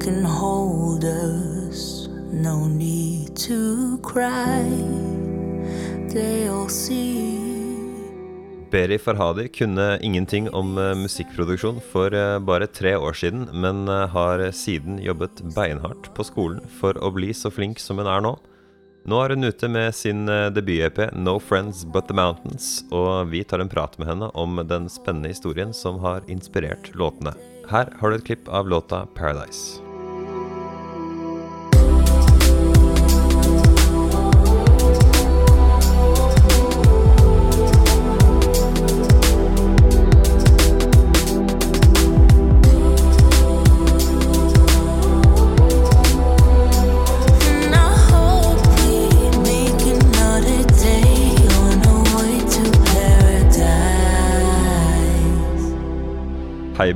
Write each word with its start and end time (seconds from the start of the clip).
can 0.00 0.24
hold 0.24 1.04
us. 1.04 2.08
No 2.32 2.66
need 2.66 3.36
to 3.36 3.98
cry. 4.02 4.64
They'll 6.08 6.68
see. 6.68 7.50
Beri 8.70 8.98
Farhadi 8.98 9.48
kunne 9.48 9.98
ingenting 10.02 10.50
om 10.50 10.78
eh, 10.78 10.94
musikkproduksjon 10.94 11.80
for 11.92 12.14
eh, 12.14 12.38
bare 12.38 12.66
tre 12.66 12.94
år 12.96 13.12
siden, 13.18 13.48
men 13.52 13.88
eh, 13.88 14.06
har 14.08 14.44
siden 14.54 15.00
jobbet 15.02 15.42
beinhardt 15.56 16.12
på 16.14 16.24
skolen 16.24 16.62
for 16.78 16.94
å 17.02 17.10
bli 17.10 17.34
så 17.34 17.50
flink 17.50 17.82
som 17.82 17.98
hun 17.98 18.06
er 18.06 18.22
nå. 18.22 18.36
Nå 19.10 19.18
er 19.24 19.34
hun 19.34 19.48
ute 19.48 19.68
med 19.72 19.94
sin 19.96 20.28
debut-EP 20.28 21.02
'No 21.16 21.38
Friends 21.40 21.82
But 21.84 22.06
The 22.06 22.14
Mountains', 22.14 22.84
og 22.92 23.32
vi 23.32 23.42
tar 23.42 23.58
en 23.58 23.72
prat 23.72 23.98
med 23.98 24.12
henne 24.12 24.30
om 24.38 24.62
den 24.62 24.88
spennende 24.92 25.32
historien 25.32 25.74
som 25.74 25.98
har 26.04 26.22
inspirert 26.28 26.94
låtene. 26.94 27.34
Her 27.70 27.90
har 27.98 28.10
du 28.10 28.20
et 28.20 28.28
klipp 28.28 28.48
av 28.48 28.68
låta 28.68 29.06
'Paradise'. 29.16 29.89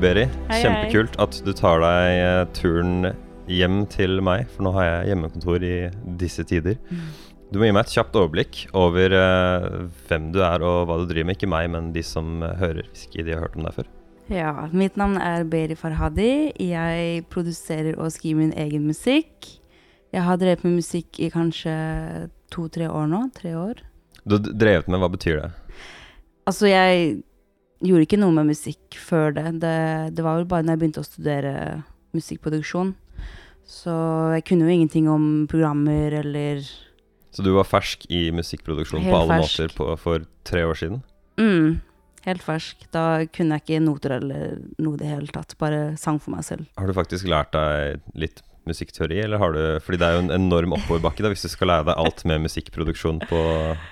Beri. 0.05 0.25
Hei, 0.51 0.59
Kjempekult 0.61 1.15
at 1.23 1.37
du 1.47 1.55
tar 1.57 1.79
deg 1.81 2.19
eh, 2.21 2.43
turen 2.53 3.07
hjem 3.49 3.85
til 3.89 4.19
meg, 4.25 4.51
for 4.53 4.67
nå 4.67 4.73
har 4.77 4.85
jeg 4.85 5.15
hjemmekontor 5.15 5.65
i 5.65 5.77
disse 6.21 6.45
tider. 6.45 6.77
Du 7.49 7.57
må 7.57 7.71
gi 7.71 7.73
meg 7.73 7.87
et 7.87 7.95
kjapt 7.95 8.19
overblikk 8.21 8.61
over 8.77 9.15
uh, 9.17 9.89
hvem 10.09 10.29
du 10.35 10.43
er 10.45 10.65
og 10.67 10.91
hva 10.91 10.99
du 11.01 11.07
driver 11.09 11.31
med. 11.31 11.39
Ikke 11.39 11.49
meg, 11.49 11.71
men 11.73 11.89
de 11.97 12.05
som 12.05 12.45
eh, 12.45 12.53
hører, 12.61 12.85
hvis 12.91 13.07
ikke 13.09 13.25
de 13.25 13.33
har 13.33 13.45
hørt 13.47 13.57
om 13.57 13.65
deg 13.65 13.79
før. 13.79 13.91
Ja, 14.33 14.53
mitt 14.77 15.01
navn 15.01 15.17
er 15.21 15.49
Beri 15.49 15.77
Farhadi. 15.79 16.53
Jeg 16.61 17.25
produserer 17.33 17.97
og 17.97 18.13
skriver 18.13 18.43
min 18.43 18.57
egen 18.61 18.85
musikk. 18.85 19.55
Jeg 20.13 20.29
har 20.29 20.41
drevet 20.41 20.69
med 20.69 20.83
musikk 20.83 21.17
i 21.17 21.33
kanskje 21.33 21.75
to-tre 22.53 22.93
år 22.93 23.09
nå. 23.09 23.27
Tre 23.41 23.57
år. 23.57 23.81
Du 24.25 24.37
har 24.37 24.45
drevet 24.53 24.91
med, 24.91 25.01
hva 25.01 25.15
betyr 25.17 25.47
det? 25.47 25.55
Altså, 26.45 26.69
jeg 26.69 27.23
gjorde 27.85 28.07
ikke 28.07 28.19
noe 28.21 28.33
med 28.35 28.49
musikk 28.53 28.97
før 28.99 29.35
det. 29.37 29.47
Det, 29.63 29.75
det 30.17 30.25
var 30.25 30.41
vel 30.41 30.49
bare 30.51 30.65
når 30.65 30.75
jeg 30.77 30.83
begynte 30.83 31.03
å 31.05 31.09
studere 31.09 31.55
musikkproduksjon. 32.17 32.95
Så 33.69 33.95
jeg 34.37 34.45
kunne 34.49 34.67
jo 34.69 34.75
ingenting 34.75 35.07
om 35.09 35.27
programmer 35.51 36.13
eller 36.21 36.61
Så 37.35 37.43
du 37.43 37.51
var 37.57 37.65
fersk 37.67 38.05
i 38.13 38.27
musikkproduksjon 38.37 39.01
Helt 39.03 39.15
på 39.15 39.21
alle 39.23 39.39
fersk. 39.41 39.59
måter 39.65 39.77
på, 39.79 39.87
for 39.99 40.27
tre 40.47 40.65
år 40.69 40.79
siden? 40.79 41.03
mm, 41.41 41.81
Helt 42.25 42.41
fersk. 42.45 42.85
Da 42.95 43.25
kunne 43.33 43.59
jeg 43.59 43.65
ikke 43.65 43.81
noter 43.85 44.15
eller 44.17 44.59
noe 44.81 44.97
i 44.97 45.01
det 45.03 45.09
hele 45.11 45.29
tatt. 45.33 45.57
Bare 45.61 45.97
sang 46.01 46.21
for 46.23 46.33
meg 46.37 46.45
selv. 46.47 46.69
Har 46.79 46.89
du 46.89 46.95
faktisk 46.97 47.27
lært 47.29 47.51
deg 47.53 48.01
litt 48.17 48.41
musikkteori, 48.65 49.19
eller 49.27 49.37
har 49.43 49.53
du 49.53 49.81
Fordi 49.85 49.99
det 50.01 50.07
er 50.09 50.15
jo 50.17 50.23
en 50.25 50.33
enorm 50.33 50.73
oppoverbakke 50.73 51.21
da, 51.25 51.29
hvis 51.35 51.45
du 51.45 51.51
skal 51.53 51.69
lære 51.69 51.91
deg 51.91 52.01
alt 52.01 52.25
med 52.25 52.47
musikkproduksjon 52.47 53.21
på 53.29 53.43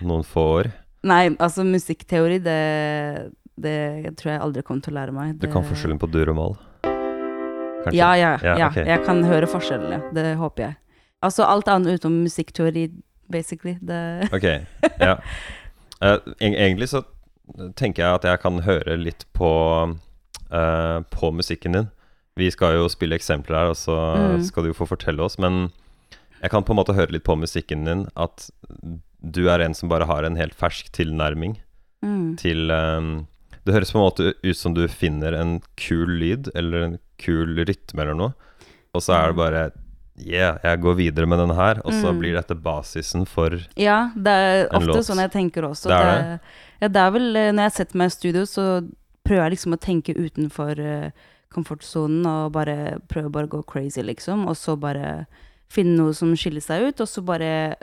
noen 0.01 0.25
få 0.25 0.47
år. 0.63 0.70
Nei, 1.05 1.35
altså 1.43 1.65
musikkteori, 1.67 2.39
det, 2.41 2.57
det 3.56 4.17
tror 4.20 4.33
jeg 4.33 4.41
aldri 4.41 4.62
kommer 4.62 4.83
til 4.84 4.95
å 4.95 4.98
lære 5.00 5.14
meg. 5.17 5.39
Du 5.41 5.48
kan 5.53 5.64
forskjellen 5.67 6.00
på 6.00 6.08
dur 6.11 6.31
og 6.33 6.36
mal? 6.39 6.55
Kanskje? 7.83 7.97
Ja, 7.98 8.12
ja, 8.17 8.36
Ja, 8.42 8.56
ja. 8.58 8.69
Okay. 8.70 8.86
Jeg 8.86 9.05
kan 9.05 9.22
høre 9.27 9.48
forskjellene. 9.50 10.12
Det 10.14 10.36
håper 10.39 10.62
jeg. 10.69 10.77
Altså 11.22 11.45
alt 11.47 11.69
annet 11.70 11.98
utenom 11.98 12.23
musikkteori, 12.27 12.89
basically. 13.30 13.77
Det 13.83 13.98
Ok, 14.36 14.47
ja. 15.01 15.17
Uh, 16.02 16.18
egentlig 16.40 16.89
så 16.89 17.02
tenker 17.79 18.05
jeg 18.05 18.14
at 18.20 18.24
jeg 18.27 18.40
kan 18.42 18.63
høre 18.64 18.96
litt 18.98 19.27
på, 19.36 19.51
uh, 20.51 20.98
på 21.11 21.33
musikken 21.34 21.77
din. 21.77 21.90
Vi 22.39 22.48
skal 22.51 22.79
jo 22.79 22.89
spille 22.89 23.19
eksempler 23.19 23.58
her, 23.58 23.73
og 23.74 23.77
så 23.77 23.98
Mm. 24.17 24.42
skal 24.46 24.63
du 24.64 24.70
jo 24.70 24.79
få 24.79 24.86
fortelle 24.89 25.20
oss. 25.23 25.39
Men 25.39 25.70
jeg 26.40 26.51
kan 26.51 26.64
på 26.64 26.73
en 26.73 26.80
måte 26.80 26.95
høre 26.96 27.13
litt 27.13 27.24
på 27.24 27.36
musikken 27.36 27.84
din 27.84 28.07
at 28.17 28.48
du 29.23 29.48
er 29.51 29.61
en 29.61 29.74
som 29.74 29.89
bare 29.89 30.07
har 30.07 30.24
en 30.24 30.36
helt 30.36 30.55
fersk 30.55 30.90
tilnærming 30.92 31.58
mm. 32.02 32.36
til 32.39 32.70
eh, 32.70 33.23
Det 33.64 33.74
høres 33.74 33.92
på 33.92 33.98
en 34.00 34.06
måte 34.08 34.34
ut 34.42 34.56
som 34.58 34.74
du 34.74 34.86
finner 34.89 35.33
en 35.39 35.61
kul 35.77 36.08
lyd, 36.18 36.48
eller 36.55 36.83
en 36.89 36.98
kul 37.23 37.55
rytme 37.64 38.02
eller 38.02 38.14
noe, 38.18 38.33
og 38.95 39.00
så 39.05 39.14
er 39.14 39.28
det 39.33 39.36
bare 39.36 39.70
Yeah, 40.23 40.58
jeg 40.62 40.80
går 40.83 40.95
videre 40.98 41.27
med 41.27 41.39
den 41.40 41.55
her, 41.56 41.78
og 41.86 41.92
så 41.96 42.11
Mm. 42.12 42.18
blir 42.20 42.34
dette 42.36 42.55
basisen 42.55 43.24
for 43.27 43.51
Ja, 43.77 44.11
det 44.14 44.28
er 44.30 44.67
En 44.70 44.77
ofte 44.83 44.86
låt. 44.92 45.06
sånn 45.08 45.17
jeg 45.22 45.30
tenker 45.33 45.62
også. 45.64 45.89
Det 45.89 45.96
er 45.96 46.05
det? 46.05 46.40
Ja, 46.83 46.89
det 46.89 46.96
er 47.01 47.11
vel 47.11 47.36
eh, 47.36 47.51
Når 47.52 47.62
jeg 47.62 47.72
setter 47.72 47.96
meg 47.96 48.06
i 48.06 48.11
studio, 48.11 48.42
så 48.45 48.90
prøver 49.24 49.48
jeg 49.48 49.52
liksom 49.56 49.72
å 49.72 49.80
tenke 49.80 50.14
utenfor 50.14 50.78
uh, 50.78 51.11
komfortsonen 51.51 52.27
og 52.27 52.52
bare 52.52 52.98
prøver 53.08 53.30
bare 53.33 53.46
å 53.48 53.52
gå 53.56 53.62
crazy, 53.67 54.02
liksom. 54.02 54.46
Og 54.48 54.55
så 54.56 54.77
bare 54.78 55.27
finne 55.72 55.96
noe 55.96 56.12
som 56.12 56.34
skiller 56.36 56.61
seg 56.61 56.89
ut, 56.89 57.01
og 57.01 57.08
så 57.08 57.24
bare 57.24 57.77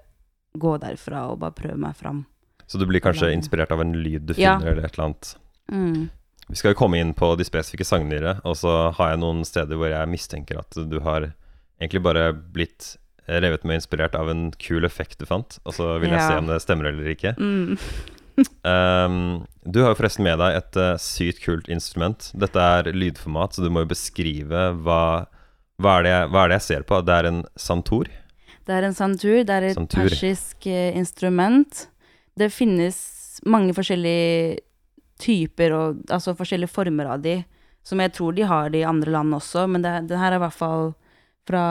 gå 0.57 0.77
derfra 0.79 1.31
og 1.31 1.39
bare 1.39 1.51
prøve 1.57 1.77
meg 1.77 1.95
fram. 1.95 2.25
Så 2.67 2.77
du 2.77 2.85
blir 2.85 3.01
kanskje 3.01 3.33
inspirert 3.33 3.71
av 3.71 3.81
en 3.81 3.93
lyd 3.93 4.27
du 4.27 4.33
Ja. 4.37 4.59
finner, 4.59 4.71
eller 4.73 4.85
et 4.85 4.93
eller 4.97 5.05
annet. 5.09 5.35
Mm. 5.71 6.09
Vi 6.49 6.55
skal 6.57 6.73
jo 6.73 6.79
komme 6.79 6.97
inn 6.97 7.13
på 7.13 7.35
de 7.37 7.45
spesifikke 7.45 7.85
sangene 7.85 8.39
og 8.43 8.55
så 8.57 8.91
har 8.97 9.11
jeg 9.13 9.19
noen 9.21 9.43
steder 9.45 9.77
hvor 9.77 9.91
jeg 9.91 10.09
mistenker 10.09 10.57
at 10.63 10.73
du 10.89 10.97
har 11.05 11.27
egentlig 11.79 12.01
bare 12.03 12.31
blitt 12.33 12.95
revet 13.29 13.63
med 13.63 13.77
inspirert 13.77 14.15
av 14.17 14.31
en 14.31 14.47
kul 14.57 14.83
effekt 14.87 15.19
du 15.21 15.27
fant, 15.29 15.59
og 15.63 15.75
så 15.77 15.99
vil 16.01 16.09
jeg 16.09 16.17
Ja. 16.17 16.27
se 16.31 16.37
om 16.41 16.47
det 16.49 16.57
stemmer 16.63 16.89
eller 16.89 17.11
ikke. 17.13 17.35
Mm. 17.37 17.77
Um, 18.65 19.45
du 19.71 19.81
har 19.83 19.91
jo 19.93 19.99
forresten 19.99 20.25
med 20.25 20.39
deg 20.41 20.57
et 20.57 20.79
uh, 20.79 20.95
sykt 20.97 21.43
kult 21.43 21.69
instrument. 21.69 22.31
Dette 22.33 22.57
er 22.57 22.89
lydformat, 22.95 23.53
så 23.53 23.61
du 23.61 23.69
må 23.69 23.83
jo 23.83 23.91
beskrive 23.91 24.63
hva, 24.81 25.27
hva, 25.77 25.97
er 25.99 26.07
det 26.07 26.13
jeg, 26.15 26.31
hva 26.33 26.41
er 26.45 26.49
det 26.53 26.57
jeg 26.59 26.67
ser 26.69 26.87
på. 26.89 27.01
Det 27.05 27.17
er 27.19 27.29
en 27.29 27.43
santur? 27.59 28.09
Det 28.65 28.75
er 28.79 28.87
en 28.89 28.97
santur. 28.97 29.37
Det 29.45 29.55
er 29.59 29.67
et 29.69 29.77
Santur. 29.77 30.01
persisk 30.09 30.65
eh, 30.69 30.89
instrument. 30.97 31.85
Det 32.37 32.49
finnes 32.53 32.97
mange 33.45 33.73
forskjellige 33.77 34.59
typer 35.19 35.75
og 35.75 36.01
altså 36.09 36.35
forskjellige 36.37 36.71
former 36.71 37.11
av 37.15 37.23
de, 37.23 37.41
som 37.85 37.99
jeg 38.01 38.13
tror 38.15 38.35
de 38.35 38.47
har 38.47 38.71
de 38.71 38.81
i 38.81 38.87
andre 38.87 39.11
land 39.13 39.35
også, 39.35 39.65
men 39.71 39.83
det, 39.83 39.93
det 40.09 40.19
her 40.19 40.33
er 40.33 40.39
i 40.39 40.43
hvert 40.45 40.57
fall 40.57 40.91
fra 41.49 41.63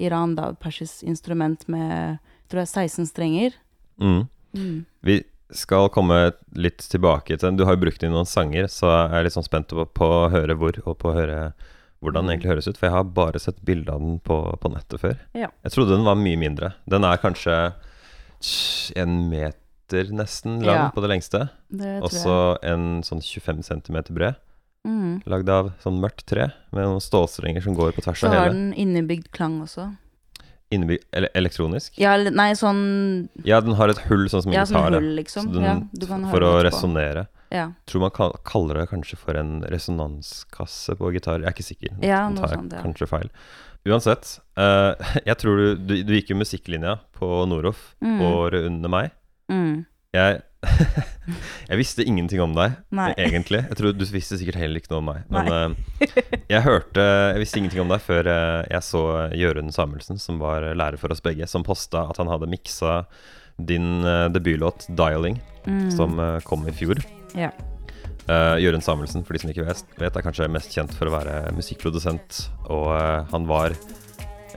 Iran, 0.00 0.36
da, 0.38 0.52
persisk 0.56 1.04
instrument 1.04 1.66
med 1.70 1.92
jeg 1.92 2.48
tror 2.52 2.62
det 2.62 2.64
er 2.64 2.88
16 2.88 3.08
strenger. 3.08 3.54
Mm. 4.00 4.24
Mm. 4.52 4.78
Vi 5.08 5.14
skal 5.56 5.88
komme 5.92 6.18
litt 6.56 6.84
tilbake 6.92 7.36
til 7.36 7.46
den. 7.46 7.58
Du 7.60 7.64
har 7.64 7.76
jo 7.76 7.82
brukt 7.84 8.00
den 8.00 8.12
i 8.12 8.16
noen 8.16 8.28
sanger, 8.28 8.68
så 8.72 8.90
jeg 8.90 9.18
er 9.18 9.26
litt 9.26 9.36
sånn 9.36 9.46
spent 9.46 9.72
på, 9.72 9.86
på 9.96 10.08
å 10.08 10.28
høre 10.32 10.56
hvor, 10.60 10.76
og 10.84 10.98
på 11.00 11.12
å 11.12 11.16
høre 11.16 11.38
hvordan 12.02 12.26
den 12.26 12.34
egentlig 12.34 12.52
høres 12.52 12.68
ut. 12.68 12.76
For 12.80 12.88
jeg 12.88 12.96
har 12.96 13.14
bare 13.16 13.40
sett 13.40 13.62
bilde 13.64 13.92
av 13.94 14.02
den 14.02 14.18
på, 14.24 14.38
på 14.60 14.72
nettet 14.72 15.00
før. 15.00 15.16
Ja. 15.38 15.48
Jeg 15.64 15.74
trodde 15.74 15.96
den 15.96 16.08
var 16.08 16.18
mye 16.20 16.40
mindre. 16.40 16.72
Den 16.90 17.06
er 17.08 17.20
kanskje 17.22 17.58
en 18.98 19.18
meter 19.30 19.61
nesten 20.12 20.60
lang 20.64 20.76
Ja. 20.76 20.90
på 20.94 21.00
det 21.04 21.10
lengste. 21.12 21.48
Og 22.02 22.10
så 22.10 22.58
en 22.62 23.02
sånn 23.02 23.20
25 23.22 23.62
cm 23.62 24.02
bred. 24.14 24.34
Mm. 24.86 25.22
Lagd 25.30 25.48
av 25.48 25.72
sånn 25.84 26.00
mørkt 26.02 26.24
tre 26.26 26.48
med 26.72 26.82
noen 26.88 27.00
stålstrenger 27.00 27.62
som 27.62 27.74
går 27.76 27.92
på 27.94 28.02
tvers 28.02 28.18
Så 28.24 28.26
av 28.26 28.34
har 28.34 28.48
den 28.50 28.72
innebygd 28.74 29.30
klang 29.30 29.60
også. 29.62 29.92
Innebygd 30.72 31.04
ele 31.12 31.28
elektronisk? 31.36 31.98
Ja, 32.00 32.16
nei, 32.16 32.52
sånn 32.58 33.28
Ja, 33.44 33.60
den 33.60 33.74
har 33.74 33.88
et 33.92 33.98
hull 34.08 34.26
sånn 34.32 34.42
som 34.42 34.50
en 34.50 34.56
Ja, 34.56 34.64
som 34.64 34.76
gitar. 34.80 34.96
hull, 34.98 35.14
liksom. 35.16 35.52
Den, 35.52 35.62
ja, 35.62 35.74
du 35.92 36.06
kan 36.06 36.24
for 36.30 36.40
å 36.40 36.62
resonnere. 36.64 37.26
Ja. 37.52 37.72
Tror 37.86 38.00
man 38.00 38.10
kaller 38.44 38.74
det 38.80 38.88
kanskje 38.88 39.16
for 39.20 39.36
en 39.36 39.60
resonanskasse 39.62 40.96
på 40.96 41.12
gitar. 41.12 41.40
Jeg 41.42 41.50
er 41.50 41.52
ikke 41.52 41.66
sikker. 41.68 41.90
Ja, 42.02 42.28
noe 42.30 42.40
tar 42.46 42.56
sånt, 42.56 42.72
ja. 42.72 42.82
Kanskje 42.82 43.08
feil. 43.10 43.30
Uansett, 43.86 44.38
uh, 44.56 44.94
jeg 45.26 45.36
tror 45.38 45.56
du, 45.58 45.66
du, 45.76 45.94
du 46.06 46.12
gikk 46.14 46.30
jo 46.30 46.36
musikklinja 46.38 46.98
på 47.18 47.28
Noroff 47.50 47.94
Mm. 48.02 48.20
året 48.22 48.66
under 48.66 48.88
meg. 48.88 49.10
Mm. 49.52 49.84
Jeg, 50.12 50.40
jeg 51.70 51.78
visste 51.80 52.04
ingenting 52.04 52.40
om 52.44 52.52
deg, 52.56 52.74
Nei. 52.94 53.10
egentlig. 53.20 53.62
Jeg 53.70 53.78
tror 53.78 53.94
Du 53.96 54.04
visste 54.12 54.36
sikkert 54.40 54.58
heller 54.60 54.80
ikke 54.82 54.92
noe 54.92 55.00
om 55.00 55.08
meg. 55.08 55.22
Men 55.32 55.48
eh, 55.56 56.18
jeg 56.52 56.64
hørte 56.66 57.04
Jeg 57.32 57.40
visste 57.42 57.60
ingenting 57.62 57.80
om 57.84 57.92
deg 57.92 58.02
før 58.04 58.28
eh, 58.32 58.58
jeg 58.74 58.84
så 58.86 59.02
Jørund 59.38 59.72
Samuelsen, 59.74 60.20
som 60.20 60.40
var 60.42 60.66
lærer 60.76 61.00
for 61.00 61.14
oss 61.14 61.22
begge, 61.24 61.48
som 61.48 61.64
posta 61.66 62.04
at 62.12 62.20
han 62.20 62.28
hadde 62.32 62.50
miksa 62.52 63.02
din 63.62 64.00
uh, 64.04 64.26
debutlåt 64.32 64.88
'Dialing', 64.90 65.40
Mm. 65.62 65.90
som 65.94 66.16
kom 66.42 66.64
i 66.66 66.72
fjor. 66.74 66.98
Ja. 67.38 67.52
Uh, 68.26 68.56
Jørund 68.58 68.82
Samuelsen, 68.82 69.22
for 69.22 69.36
de 69.36 69.38
som 69.38 69.50
ikke 69.52 69.62
vet, 69.68 69.84
vet, 70.00 70.16
er 70.16 70.24
kanskje 70.24 70.48
mest 70.50 70.72
kjent 70.74 70.90
for 70.98 71.06
å 71.06 71.12
være 71.14 71.52
musikkprodusent. 71.54 72.40
Og 72.66 72.88
uh, 72.90 73.22
han 73.30 73.46
var 73.46 73.76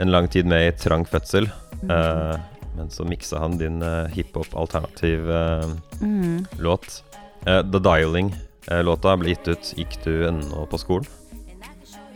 en 0.01 0.09
lang 0.09 0.25
tid 0.33 0.49
med 0.49 0.65
i 0.65 0.71
Trang 0.81 1.05
fødsel. 1.05 1.45
eh, 1.85 2.35
men 2.75 2.89
så 2.91 3.05
miksa 3.07 3.39
han 3.39 3.57
din 3.59 3.81
uh, 3.83 4.07
hiphop-alternativ 4.13 5.29
uh, 5.29 5.65
Mm. 6.01 6.45
låt. 6.59 7.03
Eh, 7.45 7.61
The 7.71 7.79
Dialing-låta 7.79 9.13
ble 9.17 9.29
gitt 9.33 9.47
ut. 9.47 9.73
Gikk 9.77 9.95
du 10.03 10.27
ennå 10.27 10.65
på 10.69 10.77
skolen? 10.81 11.05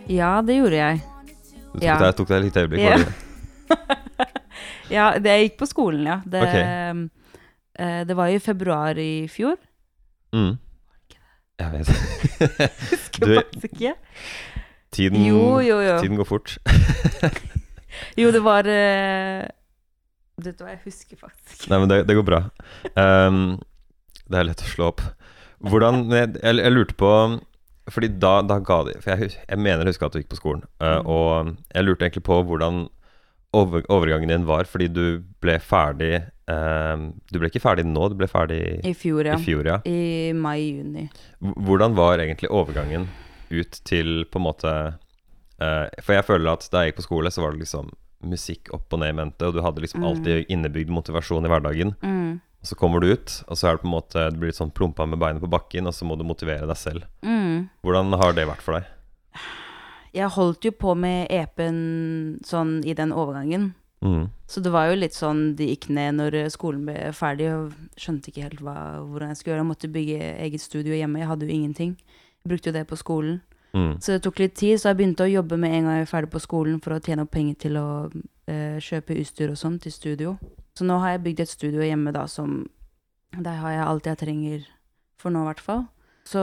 Ja, 0.10 0.42
det 0.42 0.56
gjorde 0.58 0.76
jeg. 0.80 1.02
Du 1.74 1.80
tok, 1.80 1.84
Ja. 1.86 1.98
deg, 2.02 2.16
tok 2.18 2.28
deg 2.34 2.44
litt 2.48 2.58
øyeblikk. 2.58 2.82
Ja. 2.84 2.98
var 2.98 3.06
det? 3.06 3.14
Ja, 4.90 5.04
det 5.22 5.30
jeg 5.30 5.44
gikk 5.50 5.58
på 5.60 5.68
skolen, 5.70 6.08
ja. 6.10 6.16
Det, 6.26 6.40
okay. 6.42 6.64
uh, 7.78 8.02
det 8.10 8.16
var 8.18 8.28
i 8.34 8.40
februar 8.42 8.98
i 8.98 9.28
fjor. 9.30 9.56
Mm. 10.34 10.56
Jeg 11.60 11.72
vet 11.76 11.88
Husker 12.90 13.36
faktisk 13.36 13.70
ikke. 13.70 13.94
tiden, 14.92 15.22
Jo, 15.28 15.60
jo, 15.62 15.78
jo. 15.86 16.00
tiden 16.02 16.18
går 16.18 16.26
fort. 16.26 16.58
Jo, 18.18 18.30
det 18.32 18.40
var 18.46 18.68
eh, 18.70 19.44
Du 20.40 20.52
hva, 20.52 20.74
jeg 20.74 20.82
husker 20.86 21.20
faktisk. 21.20 21.68
Nei, 21.72 21.82
men 21.82 21.92
det, 21.92 22.04
det 22.10 22.16
går 22.18 22.28
bra. 22.28 22.42
Um, 22.96 23.58
det 24.30 24.40
er 24.40 24.50
lett 24.52 24.64
å 24.64 24.70
slå 24.70 24.92
opp. 24.94 25.04
Hvordan 25.60 26.06
Jeg, 26.14 26.38
jeg, 26.40 26.56
jeg 26.56 26.72
lurte 26.72 26.96
på 26.96 27.10
Fordi 27.92 28.08
da, 28.16 28.38
da 28.48 28.62
ga 28.64 28.78
de 28.88 28.94
For 29.04 29.12
jeg, 29.12 29.34
jeg 29.44 29.60
mener 29.60 29.84
jeg 29.84 29.92
husker 29.92 30.08
at 30.08 30.16
du 30.16 30.22
gikk 30.22 30.30
på 30.32 30.40
skolen. 30.40 30.62
Mm. 30.80 31.10
Og 31.10 31.50
jeg 31.74 31.84
lurte 31.84 32.08
egentlig 32.08 32.24
på 32.30 32.38
hvordan 32.48 32.86
over, 33.52 33.82
overgangen 33.90 34.30
din 34.30 34.46
var, 34.46 34.68
fordi 34.70 34.88
du 34.94 35.06
ble 35.42 35.56
ferdig 35.64 36.20
um, 36.46 37.10
Du 37.32 37.40
ble 37.42 37.50
ikke 37.50 37.64
ferdig 37.64 37.88
nå, 37.88 38.10
du 38.12 38.18
ble 38.20 38.30
ferdig 38.30 38.62
I 38.86 38.94
fjor, 38.98 39.26
ja. 39.26 39.40
i 39.40 39.46
fjor, 39.46 39.66
ja. 39.66 39.80
I 39.90 40.34
mai-juni. 40.38 41.08
Hvordan 41.40 41.98
var 41.98 42.22
egentlig 42.22 42.52
overgangen 42.54 43.08
ut 43.50 43.80
til 43.90 44.28
på 44.30 44.38
en 44.38 44.46
måte 44.46 44.76
uh, 44.94 45.86
For 45.98 46.14
jeg 46.14 46.28
føler 46.28 46.52
at 46.54 46.70
da 46.70 46.84
jeg 46.84 46.94
gikk 46.94 47.02
på 47.02 47.08
skole, 47.10 47.34
så 47.34 47.42
var 47.42 47.56
det 47.56 47.66
liksom 47.66 47.90
musikk 48.22 48.72
opp 48.74 48.92
og 48.94 49.00
ned 49.00 49.14
i 49.14 49.18
mente, 49.22 49.48
og 49.48 49.54
du 49.56 49.62
hadde 49.62 49.82
liksom 49.82 50.02
Mm. 50.02 50.08
alltid 50.10 50.46
innebygd 50.50 50.90
motivasjon 50.90 51.46
i 51.46 51.50
hverdagen. 51.50 51.96
Mm. 52.04 52.42
Og 52.62 52.68
så 52.68 52.76
kommer 52.76 53.00
du 53.00 53.14
ut, 53.14 53.44
og 53.48 53.56
så 53.56 53.70
er 53.70 53.78
det 53.78 53.82
på 53.84 53.88
en 53.88 53.96
måte 53.96 54.32
Du 54.34 54.38
blir 54.38 54.50
litt 54.52 54.58
sånn 54.60 54.74
plumpa 54.74 55.06
med 55.08 55.20
beinet 55.20 55.42
på 55.42 55.50
bakken, 55.50 55.88
og 55.88 55.94
så 55.94 56.04
må 56.06 56.18
du 56.18 56.24
motivere 56.26 56.68
deg 56.68 56.76
selv. 56.78 57.04
Mm. 57.24 57.70
Hvordan 57.84 58.12
har 58.20 58.34
det 58.34 58.48
vært 58.48 58.62
for 58.62 58.74
deg? 58.74 58.86
Jeg 60.14 60.30
holdt 60.34 60.66
jo 60.66 60.72
på 60.72 60.96
med 60.98 61.28
EP-en 61.30 62.40
sånn 62.44 62.84
i 62.86 62.94
den 62.94 63.12
overgangen. 63.14 63.74
Mm. 64.02 64.30
Så 64.48 64.62
det 64.64 64.72
var 64.72 64.88
jo 64.90 64.96
litt 64.96 65.14
sånn 65.14 65.56
det 65.56 65.68
gikk 65.70 65.90
ned 65.90 66.16
når 66.16 66.50
skolen 66.50 66.86
ble 66.88 67.12
ferdig, 67.14 67.50
og 67.54 67.74
skjønte 68.00 68.32
ikke 68.32 68.46
helt 68.48 68.62
hva, 68.64 68.76
hvordan 69.06 69.30
jeg 69.30 69.38
skulle 69.38 69.54
gjøre. 69.54 69.64
Jeg 69.64 69.70
måtte 69.70 69.94
bygge 69.94 70.20
eget 70.48 70.62
studio 70.62 70.94
hjemme, 70.98 71.20
jeg 71.20 71.28
hadde 71.28 71.46
jo 71.48 71.54
ingenting. 71.54 71.96
Jeg 72.44 72.50
brukte 72.50 72.72
jo 72.72 72.78
det 72.80 72.88
på 72.88 72.98
skolen. 72.98 73.42
Mm. 73.74 74.00
Så 74.02 74.16
det 74.16 74.24
tok 74.26 74.40
litt 74.42 74.56
tid, 74.58 74.80
så 74.82 74.90
jeg 74.90 75.00
begynte 75.00 75.28
å 75.28 75.30
jobbe 75.30 75.60
med 75.62 75.76
en 75.76 75.86
gang 75.88 76.00
jeg 76.00 76.08
var 76.08 76.12
ferdig 76.14 76.32
på 76.34 76.42
skolen 76.42 76.80
for 76.82 76.96
å 76.96 77.02
tjene 77.06 77.26
opp 77.26 77.32
penger 77.36 77.60
til 77.66 77.78
å 77.78 77.88
eh, 78.50 78.78
kjøpe 78.82 79.18
utstyr 79.22 79.54
og 79.54 79.60
sånn 79.62 79.78
til 79.84 79.94
studio. 79.94 80.36
Så 80.78 80.88
nå 80.88 80.98
har 81.04 81.16
jeg 81.16 81.24
bygd 81.28 81.44
et 81.44 81.54
studio 81.54 81.86
hjemme 81.86 82.14
da 82.16 82.26
som 82.30 82.62
Der 83.36 83.60
har 83.62 83.72
jeg 83.76 83.86
alt 83.86 84.08
jeg 84.10 84.18
trenger 84.18 84.62
for 85.22 85.30
nå, 85.30 85.44
i 85.44 85.50
hvert 85.52 85.62
fall. 85.62 85.84
Så 86.26 86.42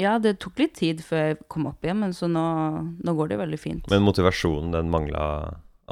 ja, 0.00 0.14
det 0.22 0.38
tok 0.40 0.60
litt 0.62 0.76
tid 0.78 1.02
før 1.04 1.26
jeg 1.26 1.40
kom 1.52 1.66
opp 1.68 1.84
igjen, 1.84 2.00
men 2.00 2.14
så 2.16 2.30
nå, 2.30 2.44
nå 2.96 3.14
går 3.18 3.32
det 3.32 3.42
veldig 3.42 3.58
fint. 3.60 3.90
Men 3.92 4.06
motivasjonen, 4.06 4.72
den 4.72 4.88
mangla 4.92 5.24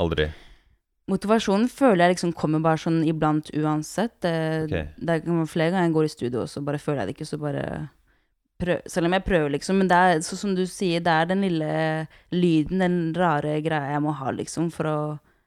aldri? 0.01 0.31
Motivasjonen 1.11 1.69
føler 1.69 2.07
jeg 2.07 2.15
liksom 2.15 2.33
kommer 2.39 2.63
bare 2.65 2.81
sånn 2.81 3.03
iblant 3.05 3.51
uansett. 3.53 4.15
Det, 4.25 4.35
okay. 4.71 4.89
det 4.97 5.19
er 5.19 5.49
flere 5.51 5.75
ganger 5.75 5.89
jeg 5.89 5.97
går 5.99 6.09
i 6.09 6.13
studio, 6.15 6.45
og 6.45 6.53
så 6.53 6.63
bare 6.65 6.81
føler 6.81 7.03
jeg 7.03 7.11
det 7.11 7.17
ikke, 7.19 7.29
så 7.29 7.41
bare 7.43 7.65
prøv, 8.61 8.83
Selv 8.87 9.07
om 9.09 9.13
jeg 9.17 9.25
prøver, 9.25 9.51
liksom. 9.57 9.79
Men 9.83 9.89
det 9.89 9.97
er 9.97 10.21
så, 10.27 10.37
som 10.39 10.55
du 10.55 10.63
sier, 10.71 11.01
det 11.05 11.13
er 11.13 11.27
den 11.33 11.41
lille 11.43 12.07
lyden, 12.33 12.79
den 12.85 12.99
rare 13.17 13.57
greia 13.65 13.95
jeg 13.97 14.03
må 14.05 14.13
ha, 14.15 14.31
liksom, 14.37 14.71
for 14.73 14.85
å 14.91 14.97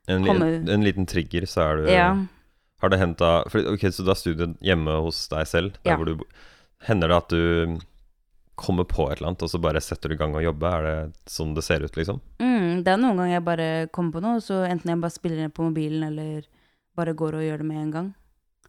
En, 0.07 0.25
komme 0.25 0.33
Kommer- 0.39 0.69
en 0.73 0.83
liten 0.83 1.05
trigger, 1.07 1.45
så 1.47 1.61
er 1.71 1.75
du 1.77 1.91
Ja. 1.91 2.09
Har 2.81 2.89
det 2.89 2.99
hendt 2.99 3.21
Ok, 3.23 3.79
så 3.95 4.03
du 4.03 4.09
har 4.11 4.19
studiet 4.19 4.57
hjemme 4.59 4.91
hos 5.01 5.27
deg 5.31 5.45
selv? 5.47 5.77
Der 5.83 5.91
Ja. 5.93 5.97
hvor 5.97 6.05
du, 6.05 6.23
hender 6.89 7.07
det 7.07 7.15
at 7.17 7.29
du 7.29 7.79
kommer 8.57 8.83
på 8.85 9.09
et 9.09 9.17
eller 9.17 9.29
annet, 9.31 9.41
og 9.43 9.49
så 9.49 9.59
bare 9.61 9.79
setter 9.81 10.09
du 10.09 10.15
i 10.15 10.17
gang 10.17 10.35
og 10.35 10.43
jobber? 10.43 10.67
Er 10.73 10.83
det 11.07 11.13
sånn 11.31 11.55
det 11.55 11.63
ser 11.63 11.79
ut, 11.81 11.95
liksom? 11.95 12.19
Mm, 12.39 12.83
det 12.83 12.87
er 12.91 12.97
noen 12.97 13.15
ganger 13.17 13.33
jeg 13.37 13.45
bare 13.45 13.87
kommer 13.87 14.11
på 14.11 14.21
noe, 14.21 14.41
så 14.43 14.59
enten 14.69 14.91
jeg 14.91 14.99
bare 15.01 15.15
spiller 15.15 15.37
ned 15.37 15.53
på 15.55 15.63
mobilen, 15.63 16.03
eller 16.03 16.43
bare 16.95 17.13
går 17.15 17.33
og 17.39 17.41
gjør 17.47 17.57
det 17.63 17.65
med 17.65 17.77
en 17.77 17.91
gang. 17.91 18.13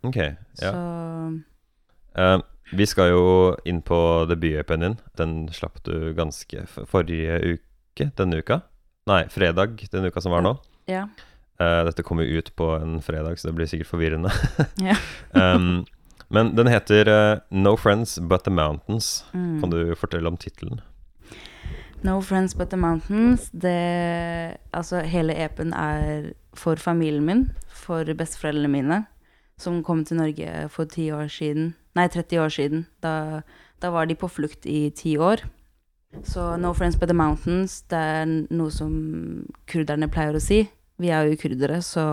Ok, 0.05 0.17
ja. 0.17 0.71
Så 0.71 1.45
Eh, 2.17 2.39
vi 2.77 2.87
skal 2.87 3.13
jo 3.13 3.27
inn 3.69 3.83
på 3.83 3.99
debut-EP-en 4.31 4.85
din. 4.85 4.97
Den 5.19 5.35
slapp 5.55 5.83
du 5.87 6.13
ganske 6.17 6.67
forrige 6.91 7.39
uke? 7.55 8.11
Denne 8.19 8.41
uka? 8.43 8.61
Nei, 9.07 9.25
fredag 9.31 9.85
denne 9.93 10.11
uka 10.11 10.23
som 10.25 10.35
var 10.35 10.45
nå. 10.45 10.57
ja. 10.91 11.07
Uh, 11.55 11.85
dette 11.87 12.03
kommer 12.03 12.27
ut 12.27 12.49
på 12.59 12.67
en 12.75 12.97
fredag, 13.03 13.39
så 13.39 13.47
det 13.47 13.55
blir 13.55 13.69
sikkert 13.71 13.87
forvirrende. 13.93 14.31
Ja. 14.89 14.97
um, 15.31 15.85
men 16.35 16.51
den 16.57 16.67
heter 16.67 17.07
uh, 17.07 17.39
No 17.55 17.77
Friends 17.79 18.19
But 18.19 18.43
The 18.45 18.51
Mountains. 18.51 19.25
Mm. 19.33 19.61
Kan 19.61 19.71
du 19.71 19.95
fortelle 19.95 20.29
om 20.29 20.37
tittelen? 20.37 20.81
No 22.03 22.21
Friends 22.21 22.57
But 22.59 22.71
The 22.71 22.77
Mountains. 22.77 23.51
Det 23.53 24.59
Altså, 24.73 25.05
hele 25.07 25.37
EP-en 25.45 25.73
er 25.73 26.33
for 26.55 26.77
familien 26.77 27.25
min, 27.25 27.45
for 27.71 28.05
besteforeldrene 28.05 28.69
mine, 28.69 29.05
som 29.61 29.83
kom 29.87 30.03
til 30.05 30.19
Norge 30.19 30.69
for 30.73 30.91
ti 30.91 31.11
år 31.15 31.29
siden 31.31 31.73
Nei, 31.95 32.09
30 32.11 32.41
år 32.43 32.51
siden. 32.51 32.87
Da, 33.05 33.43
da 33.79 33.91
var 33.95 34.09
de 34.11 34.17
på 34.19 34.27
flukt 34.27 34.67
i 34.67 34.89
ti 34.99 35.15
år. 35.15 35.45
Så 36.27 36.57
No 36.59 36.73
Friends 36.75 36.99
By 36.99 37.07
The 37.07 37.17
Mountains, 37.17 37.81
det 37.91 37.99
er 37.99 38.27
noe 38.55 38.71
som 38.75 38.93
kurderne 39.71 40.09
pleier 40.13 40.35
å 40.35 40.43
si. 40.43 40.65
Vi 41.03 41.11
er 41.11 41.27
jo 41.27 41.39
kurdere, 41.39 41.81
så 41.83 42.05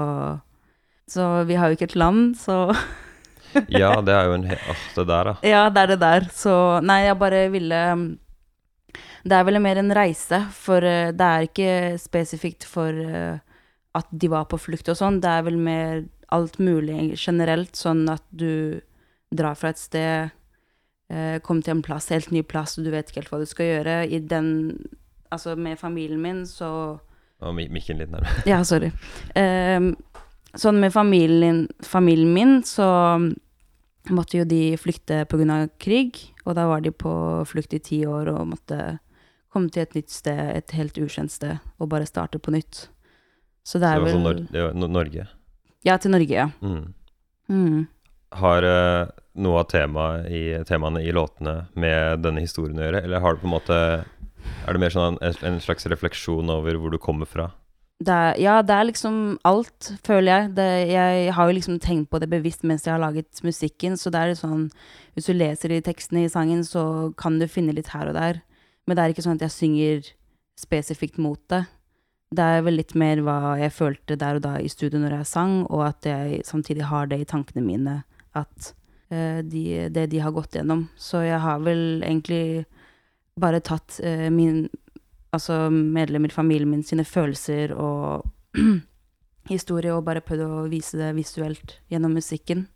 Så 1.12 1.44
vi 1.50 1.58
har 1.60 1.70
jo 1.70 1.76
ikke 1.78 1.90
et 1.90 2.00
land, 2.00 2.36
så 2.38 2.72
Ja, 3.82 4.00
det 4.02 4.14
er 4.16 4.30
jo 4.30 4.38
en 4.38 4.46
Åh, 4.48 4.84
det 4.96 5.06
der, 5.10 5.24
da. 5.28 5.34
Ja, 5.44 5.64
det 5.70 5.82
er 5.82 5.88
det 5.92 6.00
der. 6.02 6.28
Så 6.34 6.54
nei, 6.86 7.02
jeg 7.06 7.20
bare 7.20 7.50
ville 7.52 7.82
Det 9.26 9.38
er 9.38 9.44
vel 9.46 9.60
mer 9.62 9.78
en 9.78 9.94
reise, 9.94 10.40
for 10.54 10.82
eh, 10.82 11.12
det 11.14 11.28
er 11.28 11.50
ikke 11.50 11.98
spesifikt 12.02 12.66
for 12.66 12.90
eh, 12.90 13.38
at 13.94 14.08
de 14.10 14.30
var 14.32 14.48
på 14.50 14.58
flukt 14.58 14.90
og 14.90 14.98
sånn. 14.98 15.20
Det 15.22 15.30
er 15.30 15.46
vel 15.46 15.60
mer 15.62 16.06
alt 16.32 16.60
mulig 16.60 17.14
generelt, 17.20 17.76
sånn 17.76 18.06
at 18.12 18.24
du 18.32 18.82
drar 19.32 19.56
fra 19.60 19.72
et 19.72 19.80
sted, 19.80 20.32
eh, 21.12 21.38
kommer 21.44 21.64
til 21.64 21.78
en 21.78 21.84
plass, 21.86 22.10
helt 22.12 22.32
ny 22.32 22.42
plass, 22.44 22.78
og 22.78 22.86
du 22.88 22.92
vet 22.92 23.10
ikke 23.10 23.22
helt 23.22 23.32
hva 23.34 23.40
du 23.44 23.50
skal 23.50 23.72
gjøre. 23.74 24.02
I 24.12 24.20
den 24.20 24.52
Altså, 25.32 25.56
med 25.56 25.80
familien 25.80 26.20
min, 26.22 26.42
så 26.44 27.00
Og 27.40 27.56
mikken 27.56 27.98
litt 28.02 28.12
nærmere. 28.12 28.44
ja, 28.52 28.58
sorry. 28.68 28.92
Ehm, 29.40 29.94
sånn 30.60 30.82
med 30.82 30.92
familien, 30.92 31.70
familien 31.88 32.34
min, 32.36 32.58
så 32.68 32.84
måtte 34.12 34.42
jo 34.42 34.44
de 34.44 34.76
flykte 34.76 35.24
pga. 35.32 35.70
krig. 35.80 36.20
Og 36.46 36.56
da 36.56 36.68
var 36.68 36.82
de 36.82 36.92
på 36.92 37.14
flukt 37.48 37.74
i 37.74 37.80
ti 37.80 38.02
år 38.06 38.28
og 38.28 38.50
måtte 38.52 39.00
komme 39.52 39.72
til 39.72 39.84
et 39.84 39.96
nytt 39.96 40.10
sted, 40.10 40.56
et 40.56 40.72
helt 40.72 40.98
ukjent 40.98 41.32
sted, 41.32 41.60
og 41.80 41.90
bare 41.90 42.06
starte 42.06 42.40
på 42.40 42.52
nytt. 42.52 42.90
Så 43.64 43.80
det 43.80 43.88
er 43.88 44.00
var 44.02 44.10
sånn 44.12 44.24
vel 44.24 44.48
det 44.52 44.62
var 44.64 44.74
Nor 44.74 44.90
Norge. 44.90 45.28
Ja, 45.88 45.98
til 45.98 46.14
Norge, 46.14 46.36
ja. 46.36 46.50
Mm. 46.62 46.94
Mm. 47.52 47.80
Har 48.38 48.66
uh, 48.66 49.10
noe 49.42 49.64
av 49.64 49.70
tema 49.72 50.08
i, 50.30 50.44
temaene 50.68 51.02
i 51.04 51.14
låtene 51.16 51.66
med 51.74 52.22
denne 52.26 52.44
historien 52.44 52.80
å 52.80 52.86
gjøre, 52.86 53.02
eller 53.06 53.24
har 53.24 53.36
det 53.36 53.44
på 53.44 53.50
en 53.50 53.56
måte 53.58 53.80
Er 54.66 54.74
det 54.74 54.82
mer 54.82 54.94
sånn 54.94 55.18
en, 55.22 55.36
en 55.46 55.60
slags 55.62 55.86
refleksjon 55.90 56.50
over 56.50 56.78
hvor 56.80 56.94
du 56.94 56.98
kommer 57.02 57.30
fra? 57.30 57.52
Det 58.02 58.14
er, 58.14 58.38
ja, 58.42 58.56
det 58.66 58.74
er 58.74 58.88
liksom 58.90 59.18
alt, 59.46 59.92
føler 60.06 60.32
jeg. 60.32 60.46
Det, 60.58 60.70
jeg 60.90 61.34
har 61.38 61.50
jo 61.50 61.58
liksom 61.58 61.78
tenkt 61.84 62.10
på 62.10 62.18
det 62.22 62.32
bevisst 62.32 62.66
mens 62.66 62.88
jeg 62.88 62.96
har 62.96 63.04
laget 63.04 63.44
musikken, 63.46 63.94
så 63.98 64.10
det 64.10 64.24
er 64.24 64.40
sånn 64.40 64.72
Hvis 65.14 65.28
du 65.30 65.36
leser 65.36 65.70
de 65.70 65.82
tekstene 65.86 66.24
i 66.26 66.32
sangen, 66.32 66.64
så 66.66 67.12
kan 67.20 67.38
du 67.38 67.46
finne 67.52 67.76
litt 67.78 67.92
her 67.94 68.10
og 68.10 68.18
der. 68.18 68.42
Men 68.88 68.98
det 68.98 69.04
er 69.04 69.14
ikke 69.14 69.26
sånn 69.26 69.38
at 69.38 69.46
jeg 69.46 69.58
synger 69.58 70.10
spesifikt 70.58 71.20
mot 71.22 71.42
det. 71.52 71.66
Det 72.32 72.44
er 72.44 72.62
vel 72.64 72.78
litt 72.80 72.94
mer 72.96 73.20
hva 73.26 73.58
jeg 73.60 73.74
følte 73.76 74.16
der 74.16 74.38
og 74.40 74.46
da 74.46 74.54
i 74.64 74.70
studio 74.72 75.02
når 75.02 75.18
jeg 75.18 75.28
sang, 75.28 75.56
og 75.68 75.84
at 75.90 76.08
jeg 76.08 76.46
samtidig 76.48 76.88
har 76.88 77.10
det 77.12 77.20
i 77.20 77.28
tankene 77.28 77.64
mine, 77.66 77.96
at 78.40 78.70
uh, 79.12 79.42
de, 79.44 79.90
det 79.92 80.06
de 80.14 80.22
har 80.24 80.32
gått 80.32 80.56
gjennom. 80.56 80.86
Så 80.96 81.26
jeg 81.26 81.42
har 81.44 81.60
vel 81.66 82.00
egentlig 82.00 82.64
bare 83.36 83.60
tatt 83.60 84.00
uh, 84.00 84.30
min 84.32 84.70
altså 85.36 85.66
medlemmer 85.72 86.32
i 86.32 86.36
familien 86.36 86.72
min 86.72 86.86
sine 86.88 87.04
følelser 87.08 87.76
og 87.76 88.24
historie, 89.52 89.92
og 89.92 90.06
bare 90.08 90.24
prøvd 90.24 90.46
å 90.48 90.64
vise 90.72 91.00
det 91.00 91.12
visuelt 91.20 91.78
gjennom 91.92 92.16
musikken. 92.16 92.70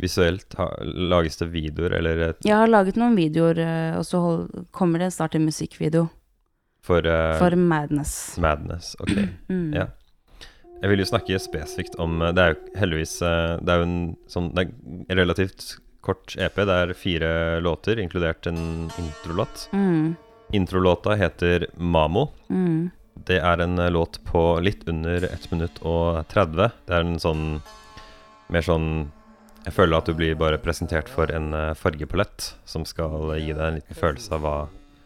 Visuelt 0.00 0.56
ha, 0.56 0.70
lages 1.12 1.36
det 1.40 1.50
videoer, 1.52 1.98
eller 2.00 2.24
Jeg 2.40 2.56
har 2.56 2.70
laget 2.70 2.96
noen 2.96 3.16
videoer, 3.18 3.60
eh, 3.60 3.94
og 3.98 4.06
så 4.08 4.20
hold, 4.24 4.44
kommer 4.72 5.02
det 5.02 5.12
snart 5.12 5.36
en 5.36 5.44
musikkvideo 5.44 6.08
for, 6.84 7.06
uh, 7.06 7.38
for 7.38 7.56
Madness. 7.56 8.36
Madness? 8.42 8.94
Ok. 9.00 9.16
Mm. 9.48 9.72
Ja. 9.76 9.88
Jeg 10.82 10.90
vil 10.90 11.02
jo 11.04 11.06
snakke 11.06 11.38
spesifikt 11.38 11.94
om 12.02 12.18
Det 12.34 12.42
er 12.42 12.54
jo 12.54 12.78
heldigvis 12.80 13.14
eh, 13.22 13.52
Det 13.62 13.70
er 13.70 13.78
jo 13.78 13.84
en 13.86 13.98
sånn 14.30 14.48
Det 14.50 14.64
er 14.64 14.72
en 15.14 15.20
relativt 15.20 15.66
kort 16.02 16.34
EP. 16.34 16.56
Det 16.58 16.74
er 16.74 16.92
fire 16.98 17.28
låter, 17.62 18.00
inkludert 18.02 18.48
en 18.50 18.88
introlåt. 18.98 19.68
Mm. 19.70 20.16
Introlåta 20.50 21.14
heter 21.14 21.68
Mamo. 21.78 22.24
Mm. 22.50 22.90
Det 23.14 23.38
er 23.38 23.62
en 23.62 23.78
eh, 23.78 23.90
låt 23.94 24.18
på 24.26 24.42
litt 24.58 24.82
under 24.90 25.28
1 25.28 25.46
minutt 25.52 25.78
og 25.86 26.24
30. 26.32 26.74
Det 26.88 26.96
er 26.98 27.06
en 27.06 27.20
sånn 27.22 27.44
Mer 28.52 28.66
sånn 28.66 28.88
Jeg 29.62 29.76
føler 29.76 30.00
at 30.00 30.10
du 30.10 30.16
blir 30.18 30.34
bare 30.34 30.58
presentert 30.58 31.06
for 31.06 31.30
en 31.30 31.52
eh, 31.54 31.70
fargepalett 31.78 32.56
som 32.66 32.82
skal 32.82 33.30
gi 33.38 33.54
deg 33.54 33.62
en 33.62 33.78
liten 33.78 34.00
følelse 34.02 34.34
av 34.34 34.42
hva 34.42 34.56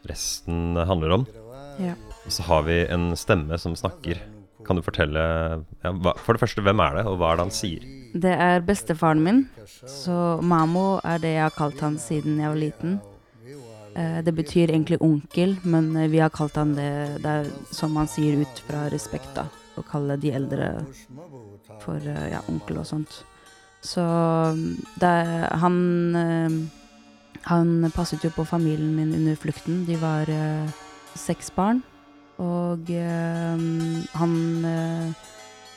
resten 0.09 0.81
handler 0.89 1.19
om. 1.21 1.29
Ja. 1.83 1.95
Og 2.25 2.33
så 2.33 2.47
har 2.47 2.65
vi 2.67 2.81
en 2.91 3.11
stemme 3.19 3.59
som 3.59 3.77
snakker. 3.79 4.23
Kan 4.67 4.79
du 4.79 4.83
fortelle 4.83 5.21
ja, 5.23 5.93
hva, 5.93 6.17
For 6.19 6.35
det 6.35 6.43
første, 6.43 6.65
hvem 6.65 6.81
er 6.83 6.99
det, 6.99 7.05
og 7.07 7.21
hva 7.21 7.33
er 7.33 7.39
det 7.39 7.47
han 7.47 7.55
sier? 7.55 7.85
Det 8.17 8.33
er 8.33 8.65
bestefaren 8.65 9.21
min. 9.23 9.45
Så 9.67 10.41
Mamo 10.43 10.97
er 11.05 11.21
det 11.23 11.37
jeg 11.37 11.45
har 11.45 11.55
kalt 11.55 11.83
han 11.85 12.01
siden 12.03 12.41
jeg 12.41 12.51
var 12.51 12.59
liten. 12.61 12.97
Eh, 13.97 14.19
det 14.25 14.33
betyr 14.37 14.71
egentlig 14.71 14.99
onkel, 15.01 15.57
men 15.65 15.95
eh, 15.97 16.11
vi 16.13 16.21
har 16.21 16.33
kalt 16.35 16.57
han 16.61 16.75
det, 16.77 16.91
det 17.25 17.37
er 17.41 17.47
som 17.73 17.95
man 17.97 18.09
sier 18.11 18.37
ut 18.43 18.61
fra 18.67 18.87
respekt, 18.93 19.31
da. 19.37 19.47
Å 19.77 19.85
kalle 19.85 20.19
de 20.21 20.33
eldre 20.37 20.71
for 21.85 22.01
eh, 22.01 22.27
ja, 22.33 22.43
onkel 22.53 22.83
og 22.83 22.89
sånt. 22.89 23.23
Så 23.85 24.03
mm, 24.03 24.73
det 25.01 25.15
han 25.63 25.77
Han 27.47 27.93
passet 27.95 28.25
jo 28.25 28.31
på 28.35 28.43
familien 28.45 28.97
min 28.97 29.13
under 29.15 29.37
flukten. 29.39 29.85
De 29.87 29.95
var 30.01 30.27
seks 31.21 31.51
barn. 31.55 31.83
Og 32.43 32.91
eh, 32.93 33.65
han 34.21 34.37
eh, 34.69 35.27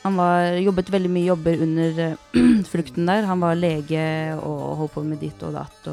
han 0.00 0.16
var, 0.16 0.54
jobbet 0.56 0.88
veldig 0.94 1.10
mye 1.12 1.28
jobber 1.28 1.62
under 1.66 1.98
eh, 2.06 2.62
flukten 2.72 3.08
der. 3.08 3.26
Han 3.28 3.42
var 3.44 3.58
lege 3.58 4.04
og 4.38 4.78
holdt 4.80 4.94
på 4.94 5.04
med 5.04 5.20
ditt 5.20 5.42
og 5.44 5.58
datt 5.58 5.90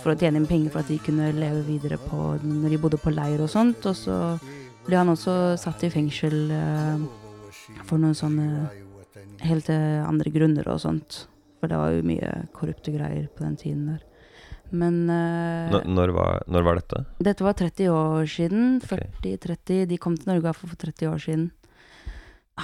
for 0.00 0.12
å 0.12 0.16
tjene 0.16 0.40
inn 0.40 0.48
penger 0.48 0.74
for 0.74 0.82
at 0.82 0.90
de 0.92 0.98
kunne 1.00 1.30
leve 1.36 1.62
videre 1.64 1.96
på, 2.00 2.34
når 2.42 2.74
de 2.74 2.80
bodde 2.80 3.00
på 3.00 3.12
leir 3.14 3.40
og 3.40 3.48
sånt. 3.52 3.86
Og 3.88 3.96
så 3.96 4.18
ble 4.84 5.00
han 5.00 5.12
også 5.12 5.56
satt 5.60 5.86
i 5.88 5.92
fengsel 5.92 6.52
eh, 6.52 7.08
for 7.88 8.00
noen 8.00 8.16
sånne 8.16 8.68
helt 9.40 9.70
andre 9.72 10.32
grunner 10.32 10.68
og 10.68 10.82
sånt. 10.82 11.24
For 11.60 11.68
det 11.68 11.80
var 11.80 11.94
jo 11.94 12.04
mye 12.04 12.44
korrupte 12.56 12.92
greier 12.92 13.28
på 13.32 13.44
den 13.46 13.56
tiden 13.60 13.88
der. 13.94 14.09
Men 14.70 15.02
uh, 15.10 15.80
når, 15.84 16.12
var, 16.16 16.42
når 16.46 16.66
var 16.66 16.80
dette? 16.80 17.04
dette 17.18 17.46
var 17.46 17.56
30 17.58 17.90
år 17.94 18.28
siden. 18.30 18.76
Ok. 18.82 19.00
40-30. 19.24 19.86
De 19.90 19.98
kom 20.00 20.18
til 20.18 20.32
Norge 20.32 20.54
for 20.58 20.76
30 20.78 21.10
år 21.10 21.22
siden. 21.22 21.48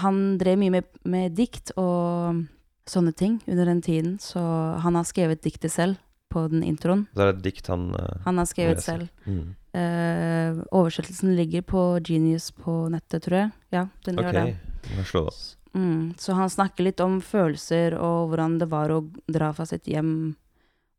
Han 0.02 0.36
drev 0.40 0.58
mye 0.60 0.74
med, 0.78 0.88
med 1.08 1.36
dikt 1.38 1.72
og 1.80 2.44
sånne 2.86 3.12
ting 3.16 3.38
under 3.48 3.66
den 3.66 3.80
tiden, 3.82 4.18
så 4.22 4.40
han 4.82 4.98
har 4.98 5.06
skrevet 5.08 5.42
diktet 5.42 5.72
selv 5.74 5.96
på 6.30 6.44
den 6.52 6.62
introen. 6.66 7.06
Så 7.14 7.22
er 7.22 7.30
det 7.30 7.38
et 7.38 7.44
dikt 7.48 7.70
han 7.72 7.88
uh, 7.94 8.22
Han 8.26 8.38
har 8.42 8.48
skrevet 8.50 8.80
leser. 8.80 9.06
selv. 9.06 9.08
Mm. 9.26 9.54
Uh, 9.76 10.64
oversettelsen 10.74 11.36
ligger 11.36 11.64
på 11.66 11.84
Genius 12.04 12.50
på 12.54 12.86
nettet, 12.92 13.24
tror 13.26 13.38
jeg. 13.40 13.52
Ja, 13.74 13.86
den 14.06 14.20
gjør 14.20 14.40
det. 14.40 14.48
må 14.92 15.00
jeg 15.02 15.10
slå 15.12 15.24
det. 15.30 15.38
Mm, 15.76 16.14
så 16.18 16.32
han 16.32 16.50
snakker 16.50 16.86
litt 16.86 17.00
om 17.04 17.18
følelser 17.20 17.98
og 18.00 18.30
hvordan 18.30 18.56
det 18.62 18.68
var 18.70 18.92
å 18.94 19.02
dra 19.28 19.50
fra 19.56 19.66
sitt 19.68 19.88
hjem, 19.90 20.34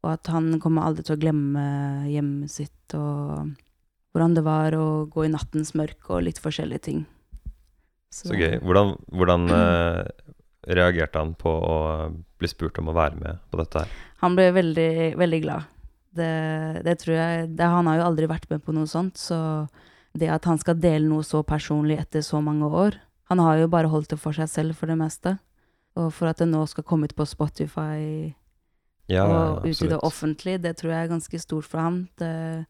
og 0.07 0.13
at 0.15 0.29
han 0.31 0.53
kommer 0.63 0.87
aldri 0.87 1.03
til 1.03 1.17
å 1.17 1.19
glemme 1.19 1.63
hjemmet 2.07 2.51
sitt, 2.53 2.95
og 2.95 3.51
hvordan 4.15 4.37
det 4.37 4.43
var 4.45 4.75
å 4.79 5.05
gå 5.11 5.25
i 5.27 5.31
nattens 5.33 5.73
mørke 5.75 6.15
og 6.15 6.23
litt 6.29 6.39
forskjellige 6.39 6.85
ting. 6.87 7.01
Så 8.13 8.31
gøy. 8.31 8.55
Hvordan, 8.63 8.93
hvordan 9.11 9.51
eh, 9.51 9.99
reagerte 10.71 11.19
han 11.19 11.33
på 11.37 11.51
å 11.51 11.75
bli 12.39 12.49
spurt 12.49 12.79
om 12.79 12.87
å 12.87 12.95
være 12.95 13.19
med 13.19 13.41
på 13.51 13.59
dette 13.59 13.83
her? 13.83 13.91
Han 14.23 14.37
ble 14.37 14.47
veldig, 14.55 14.93
veldig 15.19 15.41
glad. 15.43 15.67
Det, 16.17 16.31
det 16.87 16.95
tror 17.03 17.13
jeg 17.13 17.49
det, 17.59 17.67
Han 17.67 17.85
har 17.91 17.99
jo 17.99 18.07
aldri 18.07 18.29
vært 18.31 18.47
med 18.49 18.63
på 18.65 18.73
noe 18.73 18.87
sånt, 18.89 19.19
så 19.19 19.67
det 20.17 20.31
at 20.33 20.47
han 20.49 20.57
skal 20.57 20.79
dele 20.79 21.05
noe 21.05 21.25
så 21.27 21.43
personlig 21.45 21.99
etter 22.01 22.23
så 22.25 22.39
mange 22.41 22.65
år 22.65 22.95
Han 23.29 23.43
har 23.43 23.59
jo 23.59 23.67
bare 23.69 23.91
holdt 23.91 24.15
det 24.15 24.17
for 24.17 24.33
seg 24.33 24.47
selv 24.49 24.79
for 24.79 24.89
det 24.89 24.95
meste. 24.97 25.35
Og 25.99 26.09
for 26.15 26.31
at 26.31 26.39
det 26.39 26.47
nå 26.47 26.63
skal 26.71 26.85
komme 26.87 27.09
ut 27.09 27.13
på 27.17 27.27
Spotify 27.27 28.31
Ja, 29.07 29.23
og 29.27 29.65
ut 29.65 29.81
i 29.81 29.87
det 29.87 29.99
offentlige, 30.03 30.59
det 30.61 30.75
tror 30.77 30.91
jeg 30.91 31.05
er 31.05 31.11
ganske 31.13 31.39
stort 31.39 31.65
for 31.65 31.79
ham. 31.79 32.01
Det, 32.19 32.65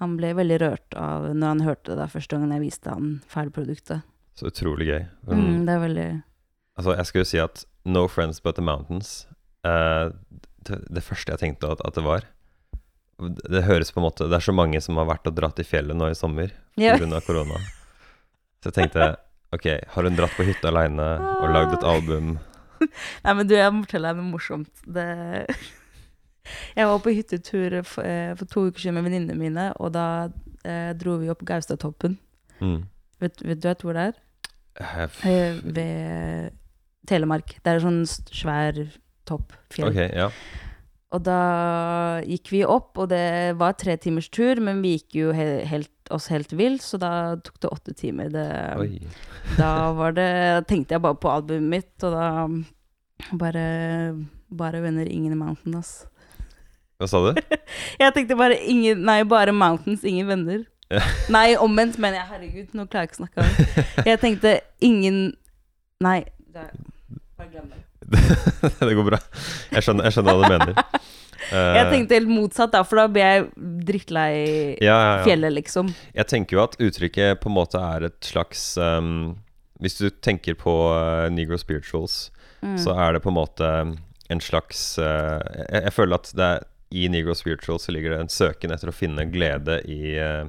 han 0.00 0.16
ble 0.16 0.30
veldig 0.36 0.58
rørt 0.62 0.96
av 0.96 1.26
når 1.34 1.46
han 1.52 1.60
hørte 1.66 1.96
det 1.98 2.06
første 2.12 2.36
gangen 2.36 2.54
jeg 2.56 2.64
viste 2.64 2.92
han 2.92 3.10
ferdigproduktet. 3.28 4.02
Så 4.36 4.48
utrolig 4.50 4.86
gøy. 4.88 5.02
Mm, 5.28 5.36
Mm. 5.36 5.66
det 5.66 5.74
er 5.74 5.80
veldig 5.88 6.08
Altså, 6.76 6.92
jeg 6.96 7.06
jo 7.22 7.24
si 7.24 7.38
at 7.40 7.64
No 7.88 8.06
Friends 8.08 8.40
But 8.44 8.56
The 8.56 8.62
Mountains 8.64 9.26
eh, 9.64 10.10
det, 10.68 10.80
det 10.92 11.02
første 11.04 11.32
jeg 11.32 11.38
tenkte 11.40 11.70
at, 11.72 11.80
at 11.86 11.94
det 11.96 12.04
var 12.04 12.26
det, 13.48 13.62
høres 13.64 13.92
på 13.92 14.00
en 14.02 14.04
måte 14.10 14.26
Det 14.28 14.36
er 14.36 14.44
så 14.44 14.52
mange 14.52 14.80
som 14.84 14.98
har 15.00 15.06
vært 15.08 15.26
og 15.30 15.36
dratt 15.38 15.56
i 15.58 15.64
fjellet 15.64 15.96
nå 15.96 16.10
i 16.10 16.18
sommer 16.18 16.52
pga. 16.76 17.20
korona. 17.24 17.56
Så 18.60 18.68
jeg 18.68 18.76
tenkte 18.76 19.16
Ok, 19.54 19.64
har 19.94 20.02
hun 20.04 20.16
dratt 20.18 20.34
på 20.36 20.44
hytta 20.44 20.68
aleine 20.68 21.06
og 21.40 21.48
lagd 21.54 21.72
et 21.78 21.84
album? 21.86 22.34
Nei, 23.24 23.34
men 23.34 23.48
du, 23.48 23.56
jeg 23.56 23.72
må 23.74 23.84
fortelle 23.86 24.12
deg 24.12 24.20
noe 24.20 24.32
morsomt. 24.34 24.86
Det 24.86 25.06
Jeg 26.78 26.86
var 26.86 27.00
på 27.02 27.14
hyttetur 27.14 27.80
for, 27.82 28.06
eh, 28.06 28.34
for 28.38 28.46
to 28.50 28.68
uker 28.68 28.84
siden 28.84 28.94
med 28.98 29.08
venninnene 29.08 29.38
mine, 29.38 29.64
og 29.82 29.94
da 29.96 30.28
eh, 30.62 30.92
dro 30.98 31.16
vi 31.18 31.30
opp 31.32 31.42
Gaustatoppen. 31.46 32.18
Mm. 32.60 32.84
Vet, 33.22 33.42
vet 33.42 33.62
du 33.62 33.66
vet 33.68 33.82
hvor 33.82 33.96
det 33.96 34.04
er? 34.10 34.20
Have... 34.92 35.26
Eh, 35.26 35.58
ved 35.64 36.54
Telemark. 37.08 37.56
Det 37.62 37.72
er 37.72 37.80
en 37.80 37.86
sånn 37.86 38.30
svær 38.34 38.78
topp, 39.26 39.54
fjell. 39.74 39.90
Ok, 39.90 40.00
ja. 40.14 40.30
Og 41.14 41.22
da 41.24 41.40
gikk 42.26 42.50
vi 42.52 42.64
opp, 42.66 42.96
og 42.98 43.10
det 43.12 43.56
var 43.60 43.76
tre 43.78 43.94
timers 44.02 44.28
tur, 44.32 44.60
men 44.62 44.82
vi 44.84 44.96
gikk 44.96 45.18
jo 45.20 45.34
he 45.36 45.46
helt, 45.70 45.92
oss 46.14 46.28
helt 46.32 46.52
vill, 46.56 46.78
så 46.80 46.98
da 47.00 47.10
tok 47.42 47.60
det 47.62 47.68
åtte 47.68 47.94
timer. 47.96 48.30
Det, 48.32 48.46
da 49.58 49.70
var 49.96 50.16
det 50.16 50.30
tenkte 50.70 50.96
jeg 50.96 51.04
bare 51.04 51.18
på 51.20 51.30
albumet 51.32 51.70
mitt, 51.76 51.94
og 52.06 52.16
da 52.16 52.26
bare 53.32 53.66
Bare 54.46 54.78
venner, 54.78 55.08
ingen 55.10 55.34
mountain, 55.38 55.74
ass. 55.74 56.04
Hva 57.00 57.08
sa 57.10 57.18
du? 57.24 57.40
Jeg 58.02 58.14
tenkte 58.14 58.36
bare 58.38 58.54
ingen 58.62 59.02
Nei, 59.02 59.24
bare 59.26 59.50
mountains, 59.52 60.04
ingen 60.06 60.28
venner. 60.28 60.60
Ja. 60.92 61.02
Nei, 61.34 61.56
omvendt 61.58 61.98
mener 61.98 62.20
jeg. 62.20 62.28
Herregud, 62.30 62.68
nå 62.78 62.86
klarer 62.86 63.08
jeg 63.08 63.10
ikke 63.10 63.18
å 63.18 63.22
snakke. 63.24 63.42
av 63.42 63.56
det. 63.58 64.06
Jeg 64.06 64.20
tenkte 64.22 64.52
ingen 64.86 65.18
Nei, 66.04 66.20
det, 66.54 66.68
bare 67.36 67.50
glem 67.50 67.72
det. 67.72 67.82
det 68.86 68.94
går 68.94 69.06
bra. 69.08 69.18
Jeg 69.74 69.82
skjønner, 69.82 70.06
jeg 70.06 70.14
skjønner 70.14 70.36
hva 70.36 70.44
du 70.44 70.54
mener. 70.54 71.00
Eh, 71.52 71.76
Jeg 71.76 71.90
tenkte 71.92 72.14
helt 72.18 72.28
motsatt, 72.32 72.72
da, 72.72 72.82
for 72.82 72.96
da 72.98 73.06
ble 73.08 73.22
jeg 73.22 73.44
drittlei 73.86 74.32
ja, 74.82 74.96
ja, 74.96 75.24
fjellet, 75.24 75.52
liksom. 75.60 75.92
Jeg 76.16 76.26
tenker 76.32 76.56
jo 76.58 76.62
at 76.64 76.76
uttrykket 76.82 77.40
på 77.42 77.50
en 77.50 77.54
måte 77.56 77.78
er 77.78 78.08
et 78.08 78.20
slags 78.26 78.62
um, 78.80 79.36
Hvis 79.80 79.98
du 80.00 80.08
tenker 80.10 80.54
på 80.58 80.72
uh, 80.94 81.28
Negro 81.30 81.58
spirituals, 81.60 82.30
Mm. 82.64 82.78
så 82.80 82.94
er 82.96 83.12
det 83.12 83.20
på 83.22 83.28
en 83.28 83.36
måte 83.36 83.66
en 84.32 84.40
slags 84.40 84.96
uh, 84.98 85.36
jeg, 85.68 85.82
jeg 85.84 85.92
føler 85.92 86.14
at 86.16 86.30
det 86.34 86.46
er, 86.46 86.62
i 86.96 87.02
Negro 87.12 87.34
spirituals 87.36 87.84
så 87.84 87.92
ligger 87.92 88.14
det 88.14 88.20
en 88.24 88.30
søken 88.32 88.72
etter 88.72 88.88
å 88.88 88.94
finne 88.96 89.26
glede 89.30 89.76
i, 89.84 90.16
uh, 90.16 90.48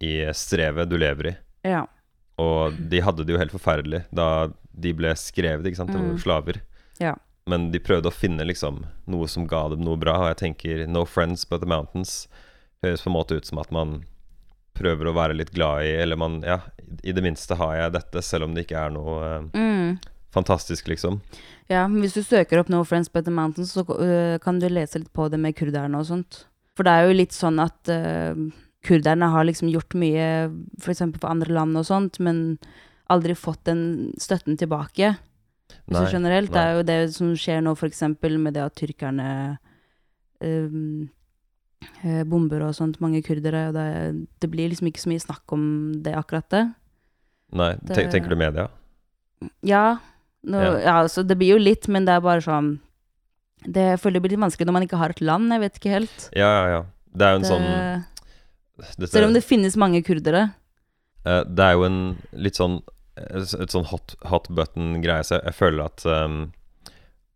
i 0.00 0.14
strevet 0.34 0.88
du 0.88 0.96
lever 0.98 1.28
i. 1.30 1.34
Ja. 1.68 1.82
Og 2.40 2.72
de 2.90 3.02
hadde 3.04 3.26
det 3.28 3.34
jo 3.36 3.38
helt 3.42 3.52
forferdelig 3.54 4.00
da 4.10 4.48
de 4.72 4.92
ble 4.96 5.12
skrevet, 5.20 5.66
ikke 5.68 5.82
sant, 5.82 5.92
var 5.94 6.00
Mm. 6.08 6.18
slaver. 6.24 6.60
Ja. 6.98 7.12
Men 7.48 7.70
de 7.72 7.80
prøvde 7.80 8.10
å 8.10 8.14
finne 8.14 8.44
liksom 8.44 8.82
noe 9.08 9.28
som 9.30 9.46
ga 9.48 9.64
dem 9.72 9.80
noe 9.86 9.96
bra, 10.00 10.18
og 10.22 10.30
jeg 10.34 10.40
tenker 10.42 10.84
No 10.90 11.06
Friends 11.08 11.46
But 11.48 11.62
The 11.64 11.70
Mountains 11.70 12.26
høres 12.84 13.02
på 13.02 13.10
en 13.10 13.16
måte 13.16 13.38
ut 13.38 13.48
som 13.48 13.58
at 13.62 13.72
man 13.74 14.02
prøver 14.78 15.08
å 15.10 15.14
være 15.16 15.34
litt 15.34 15.50
glad 15.56 15.82
i, 15.88 15.94
eller 16.04 16.18
man 16.20 16.36
Ja, 16.46 16.60
i 17.02 17.10
det 17.16 17.24
minste 17.24 17.56
har 17.58 17.74
jeg 17.74 17.94
dette, 17.96 18.22
selv 18.22 18.46
om 18.46 18.54
det 18.54 18.66
ikke 18.68 18.84
er 18.84 18.92
noe 18.94 19.16
eh, 19.26 19.48
Mm. 19.58 19.98
fantastisk, 20.30 20.86
liksom. 20.92 21.20
Ja, 21.68 21.86
men 21.88 22.00
hvis 22.04 22.14
du 22.14 22.22
søker 22.22 22.60
opp 22.60 22.68
No 22.70 22.84
Friends 22.84 23.10
But 23.12 23.24
The 23.26 23.32
Mountains, 23.34 23.72
så 23.74 23.82
uh, 23.88 24.38
kan 24.38 24.60
du 24.60 24.68
lese 24.68 25.00
litt 25.02 25.12
på 25.12 25.26
det 25.32 25.40
med 25.40 25.56
kurderne 25.58 25.98
og 25.98 26.06
sånt. 26.06 26.44
For 26.76 26.86
det 26.86 26.92
er 26.94 27.08
jo 27.08 27.16
litt 27.18 27.34
sånn 27.34 27.58
at 27.60 27.90
uh, 27.90 28.38
kurderne 28.86 29.32
har 29.32 29.44
liksom 29.48 29.68
gjort 29.72 29.96
mye, 29.98 30.28
eksempel 30.78 31.18
for 31.20 31.32
andre 31.32 31.52
land 31.52 31.76
og 31.76 31.84
sånt, 31.88 32.20
men 32.22 32.58
aldri 33.10 33.34
fått 33.34 33.64
den 33.66 34.12
støtten 34.20 34.56
tilbake. 34.60 35.16
Så 35.88 36.04
generelt, 36.12 36.50
det 36.52 36.58
nei. 36.60 36.66
er 36.68 36.76
jo 36.76 36.82
det 36.88 36.98
som 37.14 37.30
skjer 37.36 37.62
nå, 37.64 37.74
eksempel 37.88 38.38
med 38.40 38.54
det 38.56 38.62
at 38.64 38.74
tyrkerne 38.76 39.58
øh, 40.44 41.06
bomber 42.28 42.64
og 42.66 42.74
sånt, 42.76 43.00
mange 43.00 43.22
kurdere, 43.24 43.68
og 43.68 43.76
det, 43.76 43.86
det 44.42 44.50
blir 44.52 44.68
liksom 44.72 44.90
ikke 44.90 45.02
så 45.04 45.12
mye 45.12 45.22
snakk 45.24 45.54
om 45.54 45.64
det 46.04 46.14
akkurat 46.16 46.48
det. 46.50 46.64
Nei, 47.52 47.72
det- 47.82 48.10
tenker 48.12 48.28
du 48.28 48.36
media? 48.36 48.68
Ja, 49.62 49.98
nå, 50.44 50.58
Ja. 50.60 50.78
ja. 50.82 50.94
altså 51.02 51.22
det 51.26 51.38
blir 51.38 51.54
jo 51.56 51.58
litt, 51.62 51.88
men 51.88 52.04
det 52.04 52.14
er 52.16 52.20
bare 52.20 52.40
sånn 52.42 52.80
det, 53.64 53.82
Jeg 53.96 53.98
føler 54.00 54.14
det 54.14 54.22
blir 54.22 54.30
litt 54.36 54.44
vanskelig 54.46 54.66
når 54.66 54.72
man 54.76 54.82
ikke 54.86 54.98
har 54.98 55.10
et 55.10 55.20
land, 55.20 55.50
jeg 55.50 55.60
vet 55.60 55.78
ikke 55.78 55.90
helt. 55.90 56.28
Ja, 56.36 56.46
ja, 56.46 56.68
ja. 56.68 56.82
Det 57.14 57.26
er 57.26 57.30
jo 57.32 57.36
en 57.36 57.42
Det, 57.42 57.48
sånn 57.48 58.04
dette, 58.78 59.10
selv 59.10 59.26
om 59.26 59.32
det 59.34 59.42
finnes 59.44 59.76
mange 59.76 60.02
kurdere. 60.06 60.54
Uh, 61.26 61.42
det 61.42 61.64
er 61.64 61.72
jo 61.74 61.82
en 61.84 61.98
litt 62.32 62.54
sånn 62.54 62.82
Et, 63.30 63.70
sånn 63.72 63.86
hot, 63.90 64.14
hot 64.30 64.48
button-greie, 64.48 65.24
så 65.26 65.40
jeg, 65.42 65.54
føler 65.54 65.84
at 65.84 66.04
um, 66.06 66.52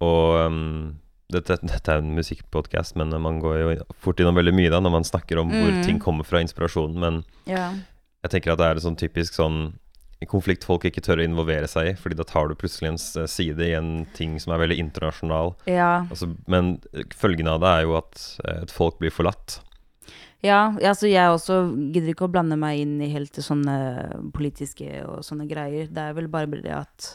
Og 0.03 0.47
um, 0.47 0.99
dette, 1.33 1.57
dette 1.63 1.89
er 1.95 2.01
en 2.03 2.15
musikkpodkast, 2.17 2.97
men 3.01 3.13
man 3.23 3.39
går 3.41 3.59
jo 3.63 3.77
fort 4.03 4.19
innom 4.21 4.37
veldig 4.37 4.53
mye 4.57 4.71
da 4.73 4.81
når 4.85 4.93
man 4.99 5.07
snakker 5.09 5.39
om 5.41 5.49
hvor 5.53 5.71
Mm. 5.73 5.85
ting 5.87 5.99
kommer 6.03 6.25
fra 6.29 6.41
inspirasjonen. 6.43 6.99
Men 7.01 7.25
Ja. 7.47 7.71
jeg 8.25 8.31
tenker 8.35 8.53
at 8.53 8.59
det 8.59 8.67
er 8.67 8.77
et 8.77 8.83
sånn 8.85 8.99
typisk 8.99 9.33
sånn 9.39 9.75
konflikt 10.29 10.63
folk 10.63 10.85
ikke 10.85 11.01
tør 11.03 11.19
å 11.19 11.25
involvere 11.27 11.67
seg 11.67 11.87
i, 11.89 11.95
fordi 11.99 12.15
da 12.15 12.23
tar 12.23 12.47
du 12.49 12.55
plutselig 12.55 12.89
en 12.93 13.27
side 13.27 13.59
i 13.61 13.73
en 13.75 14.05
ting 14.15 14.39
som 14.39 14.53
er 14.53 14.59
veldig 14.67 14.79
internasjonal. 14.79 15.55
ja. 15.67 16.07
Altså, 16.11 16.37
men 16.47 16.81
følgene 17.11 17.55
av 17.57 17.61
det 17.61 17.69
er 17.73 17.83
jo 17.83 17.97
at 17.97 18.39
eh, 18.47 18.63
et 18.63 18.71
folk 18.71 18.99
blir 19.01 19.11
forlatt. 19.11 19.61
Ja, 20.43 20.73
altså 20.75 21.07
jeg 21.07 21.31
også 21.31 21.57
gidder 21.95 22.11
ikke 22.13 22.27
å 22.27 22.33
blande 22.33 22.59
meg 22.59 22.81
inn 22.83 22.97
i 23.05 23.13
helt 23.13 23.31
til 23.35 23.45
sånne 23.47 23.77
politiske 24.35 24.89
og 25.07 25.23
sånne 25.27 25.47
greier. 25.51 25.87
Det 25.87 26.03
er 26.03 26.17
vel 26.17 26.27
bare 26.33 26.51
det 26.59 26.73
at 26.75 27.11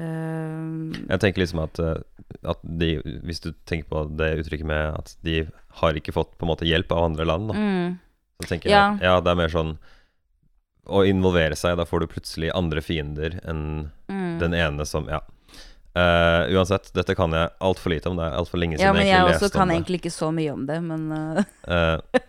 uh, 0.00 0.96
Jeg 0.96 1.20
tenker 1.20 1.44
liksom 1.44 1.60
at, 1.66 1.80
eh, 1.82 2.00
at 2.48 2.64
de 2.64 2.90
Hvis 3.26 3.42
du 3.44 3.50
tenker 3.68 3.90
på 3.92 4.06
det 4.16 4.30
uttrykket 4.40 4.68
med 4.68 4.96
at 4.96 5.12
de 5.28 5.42
har 5.82 6.00
ikke 6.00 6.16
fått 6.16 6.32
på 6.40 6.48
en 6.48 6.52
måte 6.54 6.68
hjelp 6.68 6.96
av 6.96 7.10
andre 7.10 7.28
land, 7.28 7.52
da. 7.52 7.60
mm, 7.60 8.00
Så 8.40 8.48
tenker 8.54 8.72
Ja. 8.72 8.86
jeg 8.96 9.10
ja, 9.10 9.20
det 9.20 9.32
er 9.32 9.40
mer 9.44 9.52
sånn 9.52 9.76
å 10.86 11.00
involvere 11.02 11.56
seg. 11.58 11.76
Da 11.76 11.84
får 11.84 12.04
du 12.04 12.12
plutselig 12.14 12.52
andre 12.54 12.80
fiender 12.80 13.40
enn 13.42 13.90
mm. 14.08 14.38
den 14.40 14.54
ene 14.54 14.86
som 14.88 15.08
Ja. 15.10 15.20
Eh, 15.96 16.54
uansett, 16.56 16.90
dette 16.92 17.14
kan 17.16 17.32
jeg 17.32 17.48
altfor 17.64 17.92
lite 17.94 18.10
om. 18.10 18.18
Det 18.18 18.26
er 18.26 18.36
altfor 18.36 18.60
lenge 18.60 18.76
Ja, 18.80 18.92
men 18.92 19.06
jeg 19.06 19.16
jeg 19.16 19.36
også 19.36 19.48
kan 19.54 19.70
egentlig 19.72 20.02
ikke 20.02 20.12
så 20.12 20.28
mye 20.34 20.52
om 20.52 20.66
det, 20.68 20.76
men 20.84 21.06
uh. 21.08 21.38
Uh, 21.64 22.20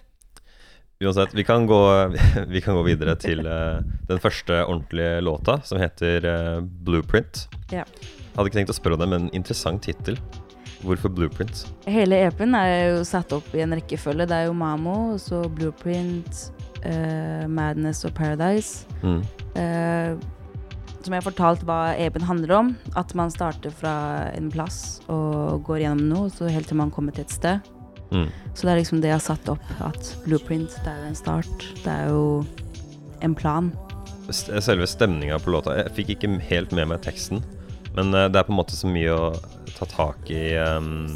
uansett, 1.03 1.33
vi 1.35 1.43
kan, 1.43 1.67
gå, 1.67 1.79
vi 2.53 2.61
kan 2.63 2.79
gå 2.79 2.85
videre 2.87 3.17
til 3.19 3.43
den 3.43 4.23
første 4.23 4.61
ordentlige 4.63 5.19
låta, 5.25 5.59
som 5.67 5.81
heter 5.81 6.29
Blueprint. 6.87 7.47
Ja. 7.73 7.83
Hadde 8.37 8.47
ikke 8.47 8.61
tenkt 8.61 8.71
å 8.71 8.77
spørre 8.77 8.95
om 8.95 9.03
det, 9.03 9.09
men 9.11 9.27
interessant 9.35 9.83
tittel. 9.83 10.19
Hvorfor 10.85 11.09
Blueprint? 11.09 11.65
hele 11.89 12.19
EP-en 12.27 12.53
er 12.55 12.73
jo 12.93 13.03
satt 13.07 13.33
opp 13.33 13.49
i 13.57 13.63
en 13.65 13.73
rekkefølge. 13.75 14.29
Det 14.29 14.35
er 14.43 14.47
jo 14.47 14.55
Mamo, 14.55 15.17
så 15.19 15.41
Blueprint, 15.49 16.45
Madness 17.49 18.05
og 18.07 18.13
Paradise. 18.15 18.85
Mm. 19.01 19.23
Eh, 20.97 21.03
som 21.03 21.13
jeg 21.13 21.21
har 21.21 21.29
fortalt 21.29 21.63
hva 21.67 21.95
EP-en 21.95 22.27
handler 22.27 22.53
om. 22.57 22.75
At 22.95 23.13
man 23.15 23.31
starter 23.31 23.71
fra 23.71 24.31
en 24.33 24.51
plass 24.51 25.01
og 25.07 25.63
går 25.67 25.83
gjennom 25.85 26.09
noe, 26.09 26.29
så 26.29 26.49
helt 26.51 26.67
til 26.67 26.77
man 26.77 26.91
kommer 26.91 27.15
til 27.15 27.25
et 27.25 27.33
sted. 27.33 27.59
Mm. 28.11 28.29
Så 28.55 28.63
det 28.63 28.71
er 28.71 28.79
liksom 28.79 29.01
det 29.01 29.11
jeg 29.11 29.19
har 29.19 29.25
satt 29.25 29.49
opp. 29.51 29.63
At 29.83 30.15
blueprint, 30.25 30.71
det 30.83 30.93
er 30.93 31.03
jo 31.03 31.11
en 31.11 31.19
start. 31.19 31.67
Det 31.83 31.91
er 31.91 32.09
jo 32.13 32.45
en 33.21 33.35
plan. 33.35 33.71
Selve 34.29 34.83
stemninga 34.87 35.37
på 35.39 35.53
låta 35.53 35.77
Jeg 35.77 35.93
fikk 35.95 36.09
ikke 36.17 36.33
helt 36.49 36.73
med 36.75 36.89
meg 36.91 36.99
teksten, 37.05 37.39
men 37.95 38.11
eh, 38.11 38.27
det 38.27 38.41
er 38.41 38.43
på 38.43 38.51
en 38.51 38.59
måte 38.59 38.75
så 38.75 38.89
mye 38.91 39.13
å 39.15 39.29
ta 39.77 39.87
tak 39.87 40.27
i 40.33 40.57
ehm, 40.59 41.13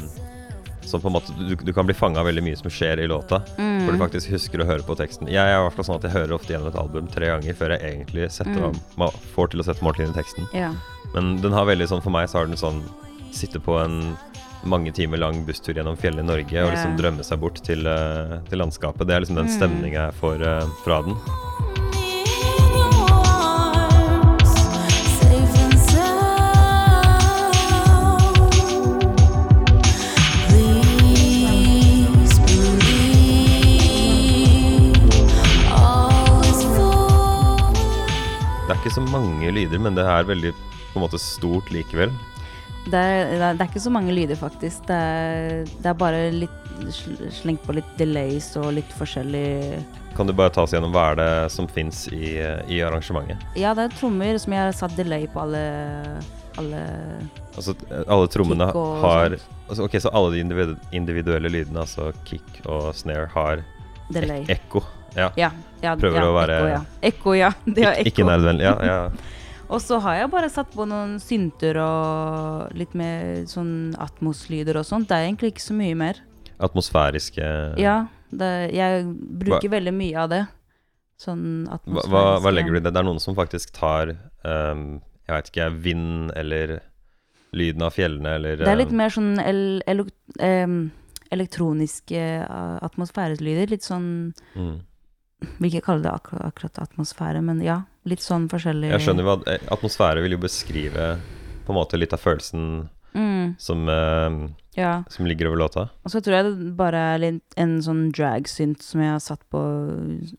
Som 0.84 1.00
på 1.00 1.08
en 1.08 1.14
måte 1.14 1.32
Du, 1.38 1.54
du 1.56 1.72
kan 1.72 1.86
bli 1.86 1.94
fanga 1.94 2.20
av 2.20 2.26
veldig 2.26 2.42
mye 2.42 2.56
som 2.58 2.70
skjer 2.70 3.00
i 3.00 3.06
låta, 3.06 3.42
Mm. 3.58 3.84
For 3.86 3.92
du 3.92 3.98
faktisk 3.98 4.30
husker 4.30 4.60
å 4.62 4.66
høre 4.66 4.82
på 4.86 4.94
teksten. 4.96 5.26
Jeg 5.28 5.36
er 5.42 5.58
i 5.58 5.62
hvert 5.66 5.74
fall 5.74 5.84
sånn 5.84 5.96
at 5.96 6.02
jeg 6.06 6.12
hører 6.12 6.34
ofte 6.36 6.52
gjennom 6.54 6.68
et 6.68 6.76
album 6.78 7.06
tre 7.08 7.26
ganger 7.26 7.54
før 7.54 7.70
jeg 7.78 7.80
egentlig 7.82 8.28
Mm. 8.46 8.76
av, 9.00 9.14
får 9.34 9.50
til 9.50 9.60
å 9.60 9.64
sette 9.64 9.82
meg 9.82 9.92
ordentlig 9.94 10.06
inn 10.06 10.14
i 10.14 10.20
teksten. 10.22 10.48
Ja. 10.54 10.72
Men 11.14 11.36
den 11.42 11.52
har 11.52 11.64
veldig 11.66 11.88
sånn 11.88 12.02
For 12.02 12.10
meg 12.10 12.28
så 12.28 12.38
har 12.38 12.46
den 12.46 12.56
sånn 12.56 12.82
Sitte 13.32 13.58
på 13.60 13.78
en 13.82 14.16
mange 14.64 14.92
timer 14.92 15.16
lang 15.18 15.44
busstur 15.46 15.74
gjennom 15.74 15.96
fjellet 15.96 16.20
i 16.20 16.26
Norge 16.28 16.62
og 16.62 16.70
liksom 16.72 16.96
drømme 16.98 17.24
seg 17.24 17.40
bort 17.40 17.62
til, 17.64 17.86
eh, 17.86 18.38
til 18.48 18.58
landskapet. 18.58 19.06
Det 19.06 19.10
er 19.16 19.20
liksom 19.20 19.36
den 19.36 19.46
Mm. 19.48 19.56
stemninga 19.58 20.12
jeg 20.12 20.14
får 20.20 20.42
eh, 20.42 20.66
fra 20.84 21.02
den. 21.02 21.16
Lyder, 39.62 39.78
men 39.82 39.94
det 39.98 40.04
er 40.04 40.28
veldig 40.28 40.52
på 40.92 40.98
en 41.00 41.06
måte 41.06 41.18
stort 41.22 41.70
likevel. 41.72 42.10
Det 42.90 42.98
er, 42.98 43.28
det 43.38 43.60
er- 43.62 43.68
ikke 43.70 43.80
så 43.80 43.90
mange 43.94 44.10
lyder, 44.12 44.34
faktisk. 44.36 44.86
Det 44.88 44.96
er, 44.98 45.64
det 45.78 45.86
er 45.86 45.94
bare 45.94 46.22
litt 46.34 46.58
slengt 47.30 47.62
på 47.62 47.74
litt 47.76 47.90
delays 47.98 48.48
og 48.58 48.72
litt 48.74 48.90
forskjellig 48.98 49.84
Kan 50.16 50.26
du 50.26 50.32
bare 50.34 50.50
ta 50.50 50.62
oss 50.64 50.72
gjennom 50.74 50.90
hva 50.92 51.12
er 51.12 51.18
det 51.20 51.28
som 51.52 51.68
fins 51.70 52.08
i, 52.12 52.34
i 52.68 52.80
arrangementet? 52.82 53.38
Ja, 53.56 53.70
det 53.76 53.84
er 53.86 53.94
trommer 54.00 54.38
som 54.42 54.52
jeg 54.56 54.64
har 54.66 54.72
satt 54.76 54.96
delay 54.98 55.28
på 55.30 55.40
alle, 55.44 55.62
alle 56.58 56.80
Altså 57.56 57.74
alle 58.02 58.26
trommene 58.32 58.66
har 58.72 59.36
altså, 59.36 59.84
Ok, 59.86 59.98
så 60.02 60.10
alle 60.16 60.32
de 60.34 60.42
individuelle 60.96 61.52
lydene, 61.52 61.84
altså 61.84 62.10
kick 62.28 62.62
og 62.66 62.90
snare, 62.98 63.28
har 63.36 63.62
delay. 64.12 64.42
ek 64.48 64.56
ekko. 64.66 64.82
Ja. 65.14 65.28
Ja, 65.36 65.50
ja, 65.84 65.94
Prøver 66.00 66.18
ja, 66.18 66.26
å 66.26 66.34
være- 66.34 66.58
Ekko, 66.58 66.72
ja. 66.72 66.82
Ekko, 67.12 67.36
ja. 67.36 67.52
Det 67.76 67.84
er 67.84 67.92
ekko. 68.00 68.08
ikke 68.10 68.22
ekko. 68.24 68.30
nødvendig. 68.32 68.66
Ja, 68.66 68.74
ja. 68.82 68.98
Og 69.72 69.80
så 69.80 69.98
har 70.04 70.18
jeg 70.18 70.32
bare 70.32 70.50
satt 70.52 70.72
på 70.74 70.84
noen 70.88 71.16
synter 71.22 71.78
og 71.80 72.74
litt 72.76 72.92
mer 72.98 73.46
sånn 73.48 73.94
atmoslyder 74.00 74.76
og 74.80 74.84
sånt. 74.84 75.08
Det 75.08 75.16
er 75.16 75.28
egentlig 75.30 75.54
ikke 75.54 75.64
så 75.64 75.76
mye 75.76 75.96
mer. 75.96 76.20
Atmosfæriske 76.62 77.46
Ja, 77.80 78.02
det, 78.30 78.50
jeg 78.76 79.06
bruker 79.40 79.72
veldig 79.72 79.94
mye 79.96 80.18
av 80.20 80.28
det. 80.32 80.42
Sånn 81.22 81.64
Hva, 81.68 82.04
hva, 82.10 82.22
hva 82.42 82.52
legger 82.52 82.74
du 82.74 82.80
i 82.80 82.82
det? 82.82 82.92
Det 82.92 83.00
er 83.00 83.06
noen 83.06 83.22
som 83.22 83.36
faktisk 83.38 83.70
tar 83.76 84.10
um, 84.42 84.98
Jeg 85.28 85.34
vet 85.36 85.50
ikke, 85.52 85.68
vind 85.84 86.32
eller 86.38 86.80
lyden 87.56 87.84
av 87.86 87.94
fjellene 87.94 88.36
eller 88.38 88.62
Det 88.62 88.70
er 88.70 88.80
litt 88.80 88.92
ehm, 88.92 89.00
mer 89.00 89.12
sånn 89.12 89.34
el, 89.42 89.62
el, 89.88 90.04
um, 90.40 90.76
elektroniske 91.32 92.22
uh, 92.44 92.78
atmosfærelyder. 92.84 93.72
Litt 93.72 93.86
sånn 93.86 94.08
mm. 94.56 94.74
Vil 95.58 95.72
ikke 95.72 95.86
kalle 95.88 96.04
det 96.04 96.12
akkurat 96.12 96.80
atmosfære, 96.84 97.40
men 97.44 97.62
ja. 97.64 97.82
Litt 98.08 98.24
sånn 98.24 98.48
forskjellig 98.50 98.90
Jeg 98.90 99.04
skjønner 99.04 99.26
jo 99.26 99.34
at 99.36 99.70
Atmosfære 99.76 100.24
vil 100.24 100.34
jo 100.34 100.42
beskrive 100.42 101.14
på 101.62 101.70
en 101.70 101.78
måte 101.78 102.00
litt 102.00 102.14
av 102.16 102.22
følelsen 102.22 102.88
Mm, 103.14 103.54
som, 103.58 103.88
ehm, 103.88 104.54
ja. 104.74 105.04
som 105.08 105.26
ligger 105.26 105.46
over 105.46 105.56
låta. 105.56 105.88
Og 106.04 106.10
så 106.10 106.20
tror 106.20 106.36
jeg 106.36 106.44
det 106.44 106.76
bare 106.76 107.00
er 107.14 107.26
en 107.60 107.74
sånn 107.84 108.06
drag-synt 108.12 108.82
som 108.82 109.02
jeg 109.04 109.12
har 109.12 109.20
satt 109.20 109.42
på 109.52 109.60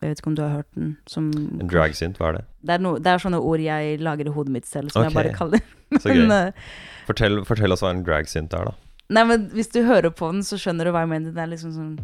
vet 0.00 0.18
ikke 0.18 0.32
om 0.32 0.34
du 0.34 0.42
har 0.42 0.56
hørt 0.56 0.70
den? 0.74 0.96
Som, 1.06 1.30
En 1.60 1.70
dragsynth, 1.70 2.18
hva 2.18 2.32
er 2.32 2.38
det? 2.38 2.44
det, 2.62 2.74
er 2.74 2.82
no, 2.82 2.96
det 2.98 3.12
er 3.12 3.22
sånne 3.22 3.38
ord 3.38 3.60
jeg 3.62 4.00
lager 4.00 4.26
i 4.26 4.34
hodet 4.34 4.56
mitt 4.56 4.66
selv, 4.66 4.90
som 4.90 5.04
okay. 5.04 5.10
jeg 5.10 5.14
bare 5.20 5.36
kaller 5.38 5.60
Så 6.02 6.10
gøy. 6.10 6.26
Eh, 6.26 6.52
Fortell, 7.06 7.44
fortell 7.44 7.72
oss 7.72 7.84
hva 7.84 7.94
en 7.94 8.02
dragsynth 8.02 8.56
er, 8.56 8.72
da. 8.72 8.74
Nei, 9.14 9.24
men 9.28 9.48
hvis 9.52 9.68
du 9.70 9.82
hører 9.84 10.10
på 10.10 10.32
den, 10.32 10.42
så 10.42 10.56
skjønner 10.58 10.88
du 10.88 10.94
hva 10.94 11.04
jeg 11.04 11.12
mener. 11.12 11.34
Det 11.36 11.42
er 11.44 11.50
liksom 11.52 11.74
sånn 11.76 11.98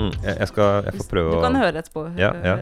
Mm, 0.00 0.10
jeg, 0.24 0.34
jeg 0.40 0.48
skal 0.50 0.86
Jeg 0.88 0.96
får 0.96 1.08
prøve 1.10 1.36
Du 1.36 1.44
kan 1.44 1.58
å 1.58 1.62
høre 1.64 1.82
etterpå. 1.82 2.04
Ja, 2.20 2.30
ja. 2.46 2.56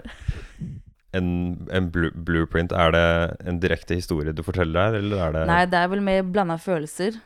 En, 1.17 1.29
en 1.73 1.87
blu 1.93 2.11
blueprint, 2.13 2.73
er 2.77 2.93
det 2.93 3.05
en 3.49 3.61
direkte 3.63 3.97
historie 3.97 4.35
du 4.37 4.43
forteller 4.45 4.77
der, 4.91 4.99
eller 5.01 5.23
er 5.25 5.37
det 5.37 5.45
Nei, 5.49 5.63
det 5.73 5.79
er 5.81 5.93
vel 5.95 6.03
mer 6.05 6.27
blanda 6.27 6.59
følelser. 6.61 7.17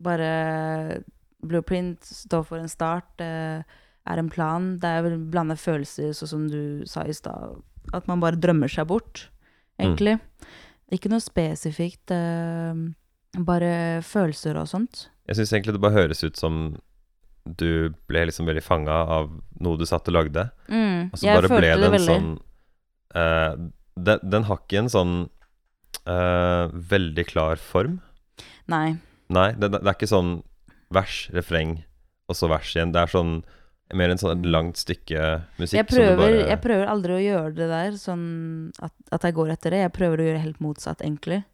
Bare 0.00 0.30
blueprint 1.46 2.06
står 2.06 2.46
for 2.48 2.62
en 2.62 2.70
start, 2.72 3.20
er 3.20 4.22
en 4.22 4.30
plan. 4.32 4.70
Det 4.80 4.88
er 4.88 5.04
vel 5.04 5.18
blanda 5.32 5.56
følelser, 5.60 6.14
sånn 6.16 6.32
som 6.32 6.46
du 6.48 6.86
sa 6.88 7.04
i 7.04 7.14
stad. 7.16 7.58
At 7.94 8.08
man 8.10 8.22
bare 8.24 8.40
drømmer 8.40 8.72
seg 8.72 8.88
bort, 8.90 9.26
egentlig. 9.78 10.16
Ikke 10.94 11.10
noe 11.12 11.22
spesifikt. 11.22 12.10
eh, 12.14 12.86
bare 13.36 14.00
følelser 14.06 14.56
og 14.56 14.68
sånt. 14.70 15.08
Jeg 15.28 15.36
syns 15.36 15.52
egentlig 15.52 15.74
det 15.76 15.82
bare 15.82 15.98
høres 15.98 16.22
ut 16.24 16.38
som 16.38 16.76
du 17.46 17.94
ble 18.10 18.26
liksom 18.28 18.48
veldig 18.48 18.64
fanga 18.64 18.98
av 19.16 19.30
noe 19.62 19.78
du 19.78 19.86
satt 19.88 20.08
og 20.10 20.16
lagde, 20.18 20.48
Mm, 20.68 21.10
og 21.12 21.18
så 21.20 21.34
bare 21.36 21.50
ble 21.52 21.72
det 21.78 21.90
en 21.92 22.06
sånn 22.06 22.30
uh, 23.14 23.52
den, 23.96 24.22
den 24.22 24.46
har 24.48 24.60
ikke 24.60 24.80
en 24.82 24.92
sånn 24.92 25.14
uh, 26.08 26.66
veldig 26.72 27.24
klar 27.30 27.60
form. 27.62 28.00
Nei. 28.70 28.96
Nei, 29.32 29.50
det, 29.56 29.70
det 29.74 29.84
er 29.84 29.94
ikke 29.94 30.10
sånn 30.10 30.40
vers, 30.94 31.26
refreng, 31.34 31.78
og 32.30 32.38
så 32.38 32.50
vers 32.50 32.74
igjen. 32.74 32.92
Det 32.94 33.02
er 33.02 33.12
sånn 33.14 33.38
mer 33.94 34.10
en 34.10 34.18
sånn 34.18 34.40
et 34.40 34.46
langt 34.50 34.80
stykke 34.80 35.26
musikk 35.60 35.78
Jeg 35.78 35.86
prøver, 35.86 36.16
bare 36.18 36.46
jeg 36.50 36.58
prøver 36.62 36.88
aldri 36.90 37.14
å 37.14 37.22
gjøre 37.22 37.52
det 37.54 37.68
der, 37.70 37.98
sånn 38.00 38.24
at, 38.82 38.94
at 39.14 39.26
jeg 39.28 39.36
går 39.36 39.52
etter 39.54 39.74
det. 39.76 39.84
Jeg 39.84 39.94
prøver 39.94 40.22
å 40.22 40.26
gjøre 40.26 40.40
det 40.40 40.46
helt 40.48 40.64
motsatt, 40.64 41.04
egentlig. 41.06 41.44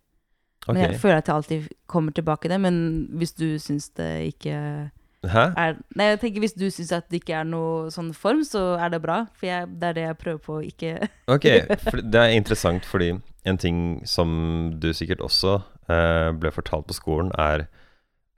Men 0.67 0.77
Men 0.79 0.85
jeg 0.87 1.01
føler 1.03 1.19
at 1.19 1.29
jeg 1.29 1.35
alltid 1.35 1.69
kommer 1.91 2.15
tilbake 2.15 2.47
til 2.47 2.55
det. 2.55 2.61
Men 2.63 2.77
hvis 3.19 3.35
du 3.37 3.47
syns 3.61 3.91
det 3.99 4.11
ikke? 4.33 4.57
Er 5.31 5.77
Nei, 5.99 6.09
jeg 6.13 6.21
tenker 6.23 6.43
hvis 6.43 6.57
du 6.59 6.67
syns 6.73 6.93
at 6.97 7.07
det 7.13 7.21
ikke 7.23 7.37
er 7.41 7.47
noe 7.47 7.91
sånn 7.95 8.11
form, 8.17 8.43
så 8.47 8.75
er 8.83 8.95
det 8.95 9.03
bra. 9.05 9.21
For 9.39 9.49
jeg, 9.49 9.69
det 9.79 9.93
er 9.93 9.99
det 9.99 10.07
jeg 10.09 10.19
prøver 10.23 10.41
på 10.43 10.57
å 10.59 10.65
ikke 10.67 10.97
Ok, 11.35 11.47
det 12.03 12.25
er 12.25 12.35
interessant 12.35 12.89
fordi 12.89 13.13
en 13.49 13.59
ting 13.59 13.79
som 14.07 14.33
du 14.83 14.91
sikkert 14.95 15.23
også 15.25 15.61
eh, 15.91 16.31
ble 16.39 16.53
fortalt 16.55 16.89
på 16.91 16.99
skolen, 16.99 17.33
er 17.39 17.67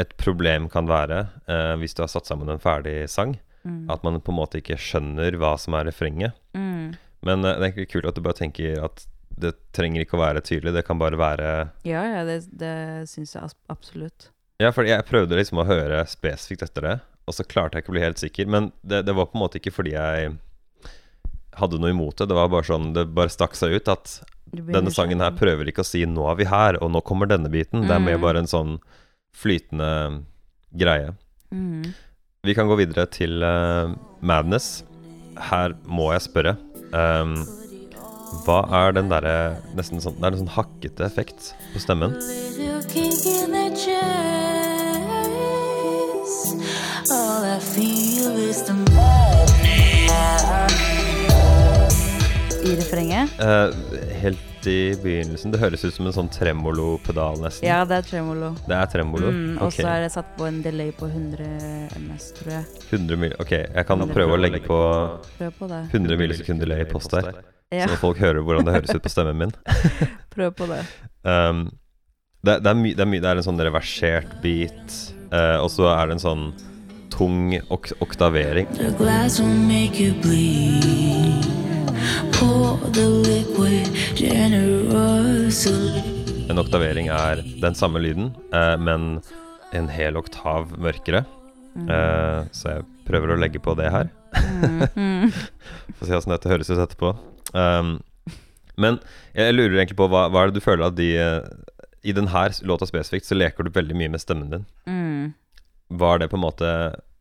et 0.00 0.14
problem 0.18 0.68
kan 0.72 0.88
være, 0.90 1.26
eh, 1.46 1.74
hvis 1.78 1.94
du 1.94 2.02
har 2.02 2.10
satt 2.10 2.28
sammen 2.28 2.50
en 2.50 2.62
ferdig 2.62 3.04
sang, 3.12 3.36
mm. 3.62 3.84
at 3.92 4.04
man 4.06 4.20
på 4.24 4.32
en 4.32 4.40
måte 4.40 4.60
ikke 4.60 4.80
skjønner 4.80 5.36
hva 5.40 5.54
som 5.60 5.76
er 5.78 5.86
refrenget. 5.90 6.36
Mm. 6.56 6.94
Men 7.24 7.46
eh, 7.46 7.60
det 7.60 7.70
er 7.70 7.90
kult 7.90 8.08
at 8.08 8.18
du 8.18 8.24
bare 8.24 8.40
tenker 8.40 8.80
at 8.84 9.06
det 9.34 9.54
trenger 9.74 10.04
ikke 10.04 10.18
å 10.18 10.22
være 10.22 10.44
tydelig, 10.46 10.76
det 10.76 10.84
kan 10.86 11.00
bare 11.00 11.18
være 11.18 11.48
Ja, 11.86 12.04
ja, 12.06 12.22
det, 12.26 12.44
det 12.54 12.74
syns 13.10 13.34
jeg 13.34 13.54
absolutt. 13.72 14.30
Ja, 14.62 14.70
for 14.72 14.86
jeg 14.86 15.02
prøvde 15.08 15.36
liksom 15.38 15.58
å 15.62 15.66
høre 15.66 16.04
spesifikt 16.06 16.62
etter 16.68 16.86
det, 16.86 16.94
og 17.26 17.34
så 17.34 17.42
klarte 17.48 17.76
jeg 17.78 17.84
ikke 17.84 17.92
å 17.92 17.96
bli 17.96 18.04
helt 18.04 18.20
sikker. 18.22 18.46
Men 18.50 18.68
det, 18.86 19.02
det 19.08 19.14
var 19.16 19.26
på 19.26 19.38
en 19.38 19.42
måte 19.42 19.58
ikke 19.58 19.72
fordi 19.74 19.94
jeg 19.96 20.34
hadde 21.58 21.78
noe 21.78 21.90
imot 21.94 22.16
det, 22.18 22.26
det 22.30 22.34
var 22.34 22.48
bare 22.50 22.66
sånn 22.66 22.88
Det 22.96 23.04
bare 23.14 23.30
stakk 23.30 23.54
seg 23.54 23.76
ut 23.78 23.86
at 23.92 24.16
denne 24.54 24.90
sangen 24.90 25.20
her 25.22 25.30
prøver 25.38 25.68
ikke 25.70 25.82
å 25.84 25.86
si 25.86 26.04
'nå 26.06 26.24
er 26.30 26.36
vi 26.38 26.44
her', 26.50 26.78
og 26.82 26.90
'nå 26.90 27.00
kommer 27.02 27.26
denne 27.26 27.50
biten'. 27.50 27.86
Det 27.88 27.94
er 27.94 27.98
mer 28.02 28.16
Mm. 28.18 28.22
bare 28.22 28.38
en 28.38 28.46
sånn 28.50 28.78
flytende 29.34 30.22
greie. 30.76 31.14
Mm. 31.52 31.94
Vi 32.44 32.54
kan 32.54 32.68
gå 32.68 32.76
videre 32.78 33.06
til 33.10 33.42
uh, 33.42 33.94
Madness. 34.22 34.84
Her 35.36 35.74
må 35.86 36.12
jeg 36.12 36.22
spørre. 36.22 36.56
Um, 36.92 37.34
hva 38.46 38.60
er 38.86 38.92
den 38.92 39.08
derre 39.10 39.58
nesten 39.74 40.00
sånn 40.02 40.14
Det 40.20 40.24
er 40.26 40.32
en 40.34 40.46
sånn 40.46 40.54
hakkete 40.54 41.02
effekt 41.06 41.54
på 41.72 41.80
stemmen. 41.82 42.14
I 47.34 47.38
I 52.64 52.76
refrenget. 52.76 53.30
Uh, 53.40 53.74
helt 54.22 54.66
i 54.66 54.94
begynnelsen. 55.02 55.50
Det 55.50 55.58
høres 55.58 55.82
ut 55.82 55.96
som 55.96 56.06
en 56.06 56.14
sånn 56.14 56.28
tremolo-pedal, 56.30 57.40
nesten. 57.42 57.66
Ja, 57.66 57.80
det 57.88 57.96
er 57.98 58.04
tremolo. 58.06 58.52
Det 58.68 58.76
er 58.78 58.92
tremolo? 58.92 59.32
Mm, 59.34 59.56
og 59.58 59.74
så 59.74 59.88
er 59.90 60.04
det 60.04 60.12
satt 60.14 60.30
på 60.38 60.46
en 60.46 60.60
delay 60.62 60.92
på 60.94 61.08
100 61.10 61.98
ms, 61.98 62.28
tror 62.38 62.52
jeg. 62.54 62.68
100 62.92 63.18
mil 63.24 63.34
Ok, 63.42 63.52
jeg 63.56 63.86
kan 63.88 64.04
prøve 64.12 64.36
å 64.36 64.40
legge 64.40 64.60
på 64.64 64.78
på 65.58 65.70
det. 65.72 65.80
100 65.90 66.20
millisekunder 66.20 66.70
delay 66.70 66.86
post 66.88 67.10
der. 67.16 67.32
Ja, 67.74 67.88
Så 67.90 67.98
folk 67.98 68.20
hører 68.22 68.44
hvordan 68.46 68.68
det 68.68 68.76
høres 68.76 68.94
ut 68.94 69.02
på 69.02 69.10
stemmen 69.10 69.42
min. 69.42 69.56
prøv 70.36 70.54
på 70.54 70.70
det. 70.70 70.84
Um, 71.26 71.66
det, 72.46 72.60
det, 72.62 72.70
er 72.70 72.78
det, 72.94 73.08
er 73.08 73.10
det 73.18 73.32
er 73.32 73.42
en 73.42 73.48
sånn 73.48 73.58
reversert 73.66 74.38
beat, 74.44 75.00
uh, 75.34 75.58
og 75.64 75.72
så 75.74 75.90
er 75.96 76.06
det 76.06 76.20
en 76.20 76.24
sånn 76.28 76.46
tung 77.14 77.54
ok 77.70 77.92
oktavering. 78.02 78.66
En 86.50 86.58
oktavering 86.58 87.08
er 87.14 87.42
den 87.62 87.74
samme 87.78 88.02
lyden, 88.02 88.32
eh, 88.52 88.74
men 88.78 89.22
en 89.74 89.88
hel 89.88 90.18
oktav 90.18 90.74
mørkere. 90.78 91.24
Eh, 91.74 92.40
så 92.54 92.74
jeg 92.76 92.88
prøver 93.06 93.34
å 93.34 93.38
legge 93.38 93.62
på 93.62 93.76
det 93.78 93.90
her. 93.94 94.10
Mm, 94.34 94.82
mm. 94.98 95.30
Få 95.98 96.08
se 96.08 96.18
åssen 96.18 96.34
dette 96.34 96.50
høres 96.50 96.70
ut 96.72 96.82
etterpå. 96.82 97.14
Um, 97.54 97.96
men 98.80 98.98
jeg 99.36 99.54
lurer 99.54 99.78
egentlig 99.78 99.98
på 100.00 100.10
hva, 100.10 100.26
hva 100.32 100.42
er 100.42 100.50
det 100.50 100.58
du 100.58 100.64
føler 100.64 100.88
at 100.88 100.96
de 100.98 101.12
eh, 101.14 101.44
I 102.02 102.14
denne 102.16 102.46
låta 102.66 102.88
spesifikt 102.90 103.28
så 103.28 103.36
leker 103.38 103.62
du 103.62 103.70
veldig 103.74 103.94
mye 103.98 104.10
med 104.16 104.22
stemmen 104.22 104.50
din. 104.50 104.64
Mm. 104.90 105.34
Var 105.90 106.18
det 106.18 106.28
på 106.30 106.36
en 106.38 106.44
måte 106.46 106.68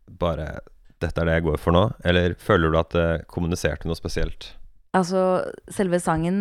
bare 0.08 0.60
Dette 1.04 1.19
er 1.19 1.26
det 1.28 1.34
jeg 1.39 1.43
går 1.49 1.58
for 1.60 1.76
nå? 1.76 1.82
Eller 2.08 2.34
føler 2.39 2.71
du 2.71 2.78
at 2.80 2.93
det 2.95 3.08
kommuniserte 3.28 3.89
noe 3.89 3.97
spesielt? 3.99 4.54
Altså, 4.95 5.41
selve 5.73 5.97
sangen 5.99 6.36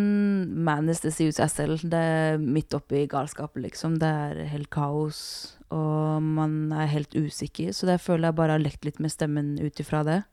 'Madness 0.63 1.01
sier 1.01 1.27
ut 1.33 1.35
seg 1.35 1.49
selv'. 1.49 1.89
Det 1.89 1.99
er 1.99 2.37
midt 2.37 2.71
oppi 2.77 3.07
galskapet, 3.09 3.63
liksom. 3.63 3.97
Det 3.99 4.07
er 4.07 4.45
helt 4.45 4.69
kaos, 4.69 5.57
og 5.73 6.21
man 6.21 6.71
er 6.71 6.85
helt 6.85 7.09
usikker. 7.17 7.73
Så 7.73 7.87
det 7.89 7.99
føler 7.99 8.29
jeg 8.29 8.35
bare 8.35 8.51
har 8.55 8.59
lekt 8.61 8.85
litt 8.85 8.99
med 9.01 9.11
stemmen 9.11 9.57
ut 9.59 9.79
ifra 9.81 10.03
det. 10.05 10.23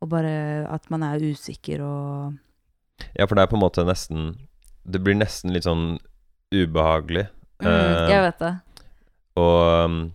Og 0.00 0.08
bare 0.08 0.66
at 0.66 0.90
man 0.90 1.02
er 1.02 1.20
usikker 1.20 1.84
og 1.84 2.38
Ja, 3.18 3.26
for 3.26 3.34
det 3.36 3.42
er 3.42 3.46
på 3.52 3.56
en 3.56 3.62
måte 3.62 3.84
nesten 3.86 4.38
Det 4.90 4.98
blir 5.04 5.14
nesten 5.14 5.52
litt 5.52 5.62
sånn 5.64 5.98
ubehagelig. 6.52 7.28
mm, 7.60 7.66
Eh, 7.68 8.08
Jeg 8.10 8.22
vet 8.32 8.38
det. 8.38 8.54
Og 9.36 9.84
um, 9.84 10.12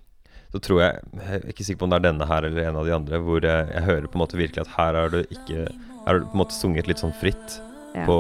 så 0.58 0.64
tror 0.66 0.80
jeg 0.82 1.02
Jeg 1.14 1.38
er 1.38 1.48
ikke 1.54 1.64
sikker 1.68 1.80
på 1.84 1.86
om 1.86 1.92
det 1.94 2.00
er 2.02 2.06
denne 2.10 2.26
her 2.26 2.48
eller 2.50 2.70
en 2.72 2.80
av 2.82 2.86
de 2.88 2.94
andre, 2.96 3.20
hvor 3.22 3.46
jeg, 3.46 3.68
jeg 3.76 3.84
hører 3.86 4.08
på 4.10 4.18
en 4.18 4.24
måte 4.26 4.38
virkelig 4.40 4.64
at 4.66 4.74
her 4.78 4.98
har 4.98 5.14
du 5.14 5.20
ikke 5.24 5.68
Her 5.68 6.08
har 6.08 6.20
du 6.24 6.26
på 6.26 6.34
en 6.38 6.42
måte 6.42 6.56
sunget 6.58 6.88
litt 6.90 7.02
sånn 7.04 7.14
fritt. 7.20 7.60
Ja. 7.94 8.06
På, 8.08 8.18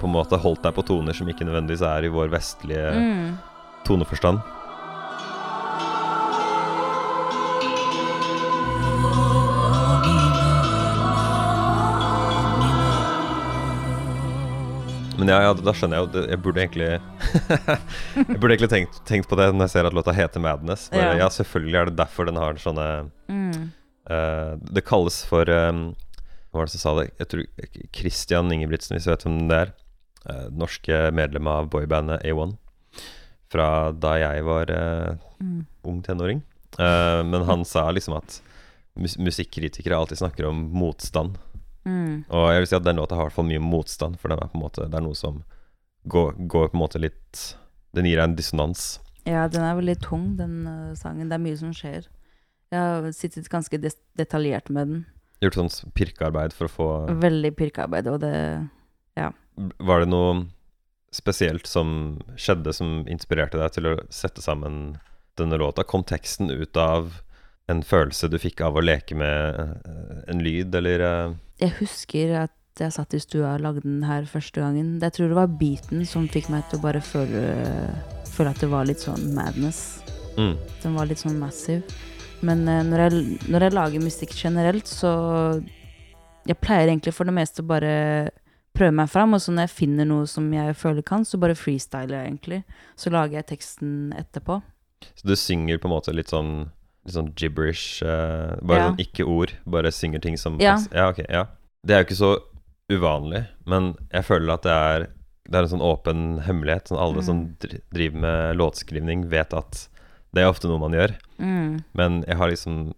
på 0.00 0.06
en 0.08 0.12
måte 0.14 0.38
holdt 0.40 0.62
deg 0.62 0.74
på 0.76 0.84
toner 0.86 1.12
som 1.16 1.28
ikke 1.28 1.44
nødvendigvis 1.48 1.82
er 1.84 2.06
i 2.06 2.12
vår 2.12 2.30
vestlige 2.32 2.90
Mm. 2.96 3.36
toneforstand. 3.84 4.38
Men 15.20 15.28
ja, 15.28 15.38
ja, 15.44 15.52
da 15.54 15.72
skjønner 15.76 15.98
jeg 16.00 16.06
jo 16.14 16.22
Jeg 16.30 16.40
burde 16.42 16.62
egentlig 16.62 16.86
Jeg 18.30 18.38
burde 18.40 18.54
egentlig 18.54 18.70
tenkt, 18.72 19.00
tenkt 19.08 19.28
på 19.30 19.36
det 19.38 19.50
når 19.52 19.66
jeg 19.68 19.72
ser 19.74 19.88
at 19.90 19.96
låta 19.96 20.14
heter 20.16 20.40
'Madness'. 20.42 20.88
Bare, 20.94 21.12
Ja. 21.16 21.26
ja. 21.26 21.28
selvfølgelig 21.28 21.76
er 21.80 21.90
det 21.90 21.96
derfor 22.00 22.26
den 22.30 22.36
har 22.40 22.54
sånne 22.62 23.10
Mm. 23.28 23.70
uh, 24.10 24.56
Det 24.72 24.84
kalles 24.88 25.20
for 25.28 25.44
um, 25.50 25.94
Hva 26.50 26.58
var 26.58 26.66
det 26.66 26.72
som 26.74 26.82
sa 26.82 26.94
det? 26.98 27.10
Jeg 27.20 27.28
tror 27.28 27.44
Christian 27.94 28.50
Ingebrigtsen, 28.50 28.96
hvis 28.96 29.04
du 29.06 29.10
vet 29.12 29.22
hvem 29.22 29.48
det 29.48 29.58
er. 29.60 29.72
Uh, 30.26 30.48
norske 30.50 31.10
medlem 31.14 31.46
av 31.46 31.68
boybandet 31.70 32.22
A1. 32.26 32.56
Fra 33.50 33.92
da 33.92 34.16
jeg 34.18 34.44
var 34.44 34.70
uh, 34.70 35.14
Mm. 35.40 35.66
ung 35.84 36.02
tenåring. 36.02 36.42
Men 36.78 37.42
han 37.48 37.64
sa 37.64 37.90
liksom 37.90 38.14
at 38.16 38.40
mus 38.96 39.16
musikkritikere 39.18 39.96
alltid 39.96 40.18
snakker 40.18 40.46
om 40.48 40.58
motstand. 40.72 41.38
Mm. 41.88 42.24
Og 42.28 42.46
jeg 42.52 42.62
vil 42.62 42.68
si 42.70 42.76
at 42.76 42.86
den 42.86 43.00
låta 43.00 43.16
har 43.16 43.24
i 43.24 43.30
hvert 43.30 43.38
fall 43.38 43.48
mye 43.48 43.62
motstand, 43.62 44.18
for 44.20 44.32
den 44.32 44.42
er 44.42 44.50
på 44.52 44.58
en 44.58 44.64
måte, 44.64 44.86
det 44.90 44.98
er 44.98 45.04
noe 45.04 45.16
som 45.18 45.40
går, 46.10 46.34
går 46.50 46.70
på 46.70 46.76
en 46.76 46.82
måte 46.82 47.00
litt 47.00 47.40
Den 47.96 48.06
gir 48.06 48.20
deg 48.20 48.28
en 48.28 48.36
dissonans. 48.38 49.00
Ja, 49.26 49.48
den 49.50 49.64
er 49.66 49.74
veldig 49.74 49.96
tung, 50.04 50.36
den 50.38 50.62
uh, 50.68 50.92
sangen. 50.94 51.26
Det 51.28 51.34
er 51.34 51.42
mye 51.42 51.58
som 51.58 51.72
skjer. 51.74 52.06
Jeg 52.70 52.78
har 52.78 53.08
sittet 53.16 53.50
ganske 53.50 53.80
des 53.82 53.96
detaljert 54.18 54.70
med 54.70 54.92
den. 54.92 55.00
Gjort 55.42 55.56
sånn 55.58 55.72
pirkearbeid 55.96 56.54
for 56.54 56.68
å 56.68 56.70
få 56.70 56.88
Veldig 57.18 57.50
pirkearbeid, 57.58 58.06
og 58.12 58.20
det 58.22 58.34
Var 59.80 60.02
det 60.04 60.10
noe 60.12 60.46
spesielt 61.10 61.66
som 61.66 62.20
skjedde 62.38 62.72
som 62.76 63.00
inspirerte 63.10 63.58
deg 63.58 63.74
til 63.74 63.88
å 63.90 63.96
sette 64.14 64.44
sammen 64.44 65.00
denne 65.40 65.58
låta? 65.58 65.82
Kom 65.82 66.04
teksten 66.06 66.52
ut 66.52 66.76
av 66.78 67.18
en 67.70 67.82
følelse 67.82 68.30
du 68.30 68.38
fikk 68.38 68.62
av 68.66 68.78
å 68.78 68.84
leke 68.84 69.16
med 69.18 69.58
eh, 69.58 70.20
en 70.30 70.42
lyd, 70.44 70.74
eller 70.74 71.04
eh, 71.06 71.34
Jeg 71.60 71.74
husker 71.80 72.32
at 72.46 72.56
jeg 72.80 72.94
satt 72.94 73.14
i 73.16 73.20
stua 73.20 73.54
og 73.56 73.64
lagde 73.64 73.82
den 73.84 74.04
her 74.08 74.24
første 74.28 74.62
gangen. 74.62 74.94
Jeg 75.02 75.12
tror 75.12 75.28
det 75.28 75.36
var 75.36 75.50
beaten 75.60 76.06
som 76.08 76.28
fikk 76.32 76.48
meg 76.52 76.64
til 76.70 76.80
å 76.80 76.84
bare 76.86 77.02
føle, 77.04 77.42
føle 78.30 78.54
at 78.54 78.62
det 78.62 78.70
var 78.72 78.88
litt 78.88 79.02
sånn 79.04 79.34
madness. 79.36 80.00
mm, 80.38 80.54
Den 80.82 80.96
var 80.96 81.10
litt 81.10 81.20
sånn 81.20 81.36
massiv. 81.40 81.82
Men 82.40 82.64
eh, 82.68 82.80
når, 82.88 83.02
jeg, 83.04 83.38
når 83.52 83.66
jeg 83.66 83.76
lager 83.76 84.06
musikk 84.06 84.32
generelt, 84.36 84.88
så 84.88 85.60
Jeg 86.48 86.56
pleier 86.56 86.88
egentlig 86.88 87.12
for 87.12 87.28
det 87.28 87.34
meste 87.36 87.60
å 87.60 87.66
bare 87.68 88.30
prøve 88.72 88.94
meg 88.96 89.10
fram, 89.12 89.34
og 89.36 89.42
så 89.44 89.52
når 89.52 89.66
jeg 89.66 89.76
finner 89.76 90.06
noe 90.08 90.24
som 90.26 90.46
jeg 90.54 90.72
føler 90.74 91.04
kan, 91.04 91.20
så 91.28 91.36
bare 91.38 91.54
freestyler 91.54 92.16
jeg 92.16 92.30
egentlig. 92.30 92.60
Så 92.96 93.12
lager 93.12 93.36
jeg 93.36 93.46
teksten 93.50 94.14
etterpå. 94.16 94.56
Så 95.20 95.28
du 95.28 95.36
synger 95.36 95.76
på 95.78 95.90
en 95.90 95.92
måte 95.92 96.14
litt 96.16 96.32
sånn 96.32 96.70
Litt 97.06 97.14
sånn 97.14 97.32
gibberish, 97.34 98.02
Uh, 98.02 98.56
bare 98.62 98.78
Ja. 98.78 98.88
sånn 98.90 98.98
ikke 99.00 99.24
ord, 99.26 99.52
bare 99.66 99.90
synger 99.90 100.20
ting 100.20 100.36
som 100.36 100.58
Ja. 100.60 100.76
ja, 100.92 101.08
ok, 101.10 101.24
ja. 101.30 101.46
Det 101.86 101.94
er 101.94 102.04
jo 102.04 102.08
ikke 102.08 102.20
så 102.20 102.38
uvanlig, 102.90 103.46
men 103.66 103.94
jeg 104.12 104.24
føler 104.24 104.52
at 104.54 104.62
det 104.62 104.72
er 104.72 105.06
Det 105.50 105.56
er 105.58 105.62
en 105.64 105.68
sånn 105.80 105.82
åpen 105.82 106.42
hemmelighet. 106.44 106.84
Sånn 106.86 106.98
alle 107.00 107.16
Mm. 107.16 107.24
som 107.24 107.56
driver 107.92 108.18
med 108.20 108.56
låtskrivning, 108.56 109.24
vet 109.28 109.52
at 109.52 109.88
det 110.32 110.42
er 110.44 110.48
ofte 110.52 110.68
noe 110.68 110.78
man 110.78 110.92
gjør. 110.92 111.16
Mm. 111.40 111.82
Men 111.94 112.22
jeg 112.28 112.36
har 112.36 112.48
liksom 112.50 112.94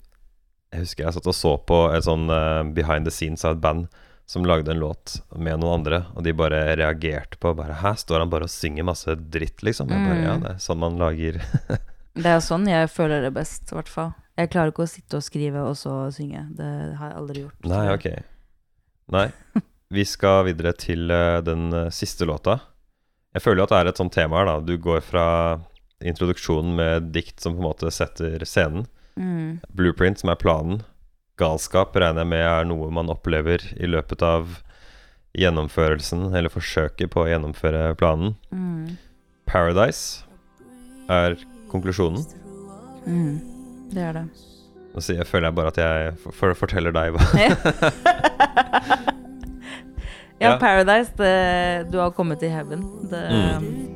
Jeg 0.73 0.81
husker 0.81 1.05
jeg 1.05 1.13
satt 1.15 1.27
og 1.27 1.35
så 1.35 1.57
på 1.67 1.95
et 1.95 2.03
sånn 2.05 2.29
uh, 2.31 2.63
behind 2.75 3.05
the 3.07 3.11
scenes 3.11 3.45
av 3.45 3.53
et 3.53 3.61
band 3.61 3.89
som 4.27 4.43
lagde 4.45 4.69
en 4.71 4.81
låt 4.81 5.21
med 5.37 5.61
noen 5.61 5.81
andre, 5.85 6.07
og 6.17 6.23
de 6.25 6.33
bare 6.33 6.77
reagerte 6.77 7.37
på 7.39 7.55
bare 7.55 7.75
Hæ, 7.75 7.95
står 7.97 8.19
han 8.21 8.31
bare 8.31 8.43
og 8.45 8.49
synger 8.51 8.85
masse 8.85 9.07
dritt, 9.31 9.63
liksom? 9.63 9.89
Jeg 9.89 9.99
bare, 10.09 10.17
Mm. 10.17 10.25
ja, 10.25 10.37
det 10.39 10.51
er 10.51 10.59
sånn 10.59 10.79
man 10.79 10.97
lager 10.99 11.41
Det 12.19 12.29
er 12.29 12.43
sånn 12.45 12.67
jeg 12.69 12.91
føler 12.93 13.25
det 13.25 13.33
best, 13.35 13.71
i 13.71 13.77
hvert 13.77 13.91
fall. 13.91 14.13
Jeg 14.37 14.51
klarer 14.53 14.73
ikke 14.73 14.85
å 14.85 14.91
sitte 14.91 15.19
og 15.19 15.25
skrive 15.25 15.63
og 15.65 15.77
så 15.77 15.95
synge. 16.13 16.45
Det 16.57 16.69
har 16.99 17.13
jeg 17.13 17.19
aldri 17.21 17.45
gjort. 17.45 17.69
Nei, 17.69 17.85
ok. 17.93 18.09
Nei. 19.13 19.27
Vi 19.93 20.05
skal 20.09 20.47
videre 20.49 20.73
til 20.77 21.13
eh, 21.13 21.41
den 21.45 21.69
eh, 21.77 21.91
siste 21.93 22.25
låta. 22.29 22.59
Jeg 23.37 23.45
føler 23.45 23.61
jo 23.61 23.67
at 23.67 23.75
det 23.75 23.81
er 23.81 23.91
et 23.91 24.01
sånt 24.01 24.15
tema 24.17 24.41
her, 24.41 24.49
da. 24.49 24.57
Du 24.65 24.77
går 24.81 25.03
fra 25.05 25.27
introduksjonen 26.03 26.75
med 26.79 27.11
dikt 27.15 27.45
som 27.45 27.55
på 27.57 27.63
en 27.63 27.69
måte 27.69 27.93
setter 27.93 28.45
scenen. 28.49 28.87
Mm. 29.21 29.61
Blueprint, 29.77 30.21
som 30.21 30.33
er 30.33 30.41
planen. 30.41 30.81
Galskap 31.41 31.97
regner 31.97 32.25
jeg 32.25 32.33
med 32.33 32.45
er 32.45 32.69
noe 32.69 32.89
man 32.93 33.13
opplever 33.13 33.65
i 33.77 33.89
løpet 33.89 34.25
av 34.25 34.59
gjennomførelsen, 35.37 36.29
eller 36.37 36.53
forsøket 36.53 37.13
på 37.13 37.25
å 37.25 37.29
gjennomføre 37.31 37.93
planen. 38.01 38.35
Mm. 38.53 38.97
Paradise 39.49 40.25
er 41.13 41.37
konklusjonen. 41.73 42.23
Mm. 43.07 43.41
Det 43.93 44.03
er 44.09 44.13
det. 44.21 44.27
Nå 44.93 45.01
jeg, 45.09 45.27
føler 45.27 45.49
jeg 45.49 45.57
bare 45.57 45.73
at 45.73 45.79
jeg 45.81 46.13
for, 46.21 46.37
for, 46.37 46.55
forteller 46.67 46.93
deg 46.93 47.15
hva 47.17 47.23
Ja, 50.43 50.53
Ja. 50.53 50.57
Paradise, 50.59 51.13
det, 51.17 51.93
du 51.93 51.99
har 52.03 52.11
kommet 52.17 52.41
til 52.43 52.51
heaven. 52.51 52.83
Det, 53.11 53.23
Mm. 53.31 53.93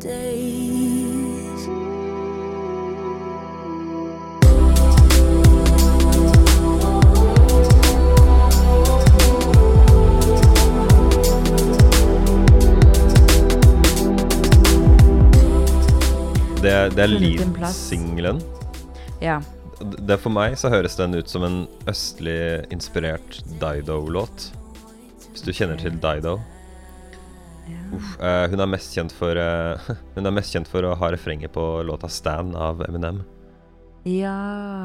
Det, 16.76 16.96
det 16.96 17.04
er 17.06 17.08
Lead-singelen. 17.08 18.40
Ja. 19.22 19.38
Det 19.80 20.18
For 20.20 20.32
meg 20.32 20.58
så 20.60 20.68
høres 20.72 20.96
den 20.98 21.16
ut 21.16 21.30
som 21.30 21.44
en 21.46 21.62
østlig 21.88 22.66
inspirert 22.74 23.38
Dido-låt. 23.62 24.50
Hvis 25.30 25.44
du 25.46 25.54
kjenner 25.56 25.80
til 25.80 25.96
Dido. 26.02 26.34
Uff, 27.96 28.10
uh, 28.20 28.44
hun, 28.52 28.60
er 28.60 28.68
mest 28.68 28.92
kjent 28.92 29.14
for, 29.16 29.40
uh, 29.40 29.88
hun 30.18 30.28
er 30.28 30.34
mest 30.36 30.52
kjent 30.52 30.68
for 30.68 30.84
å 30.84 30.92
ha 31.00 31.10
refrenget 31.14 31.54
på 31.54 31.64
låta 31.86 32.10
'Stan' 32.12 32.52
av 32.52 32.84
Eminem. 32.84 33.22
Ja. 34.06 34.36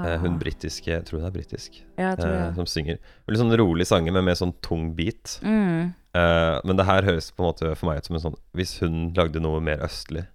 Uh, 0.06 0.15
hun 0.23 0.39
britiske 0.39 0.89
Jeg 0.89 1.04
tror 1.10 1.19
hun 1.19 1.27
er 1.27 1.36
britisk. 1.36 1.82
Ja, 1.99 2.15
tror 2.15 2.32
jeg. 2.38 2.54
som 2.56 2.69
synger. 2.71 3.01
Veldig 3.27 3.41
sånn 3.43 3.58
rolig 3.60 3.89
sanger, 3.89 4.15
men 4.15 4.30
med 4.30 4.39
sånn 4.39 4.56
tung 4.63 4.93
beat. 4.95 5.41
Mm. 5.43 5.91
Men 6.12 6.75
det 6.75 6.88
her 6.88 7.06
høres 7.08 7.30
på 7.32 7.43
en 7.43 7.51
måte 7.51 7.75
for 7.75 7.88
meg 7.88 8.01
ut 8.01 8.08
som 8.10 8.17
en 8.17 8.23
sånn 8.25 8.34
Hvis 8.60 8.73
hun 8.82 9.13
lagde 9.15 9.39
noe 9.39 9.62
mer 9.63 9.84
østlig. 9.86 10.25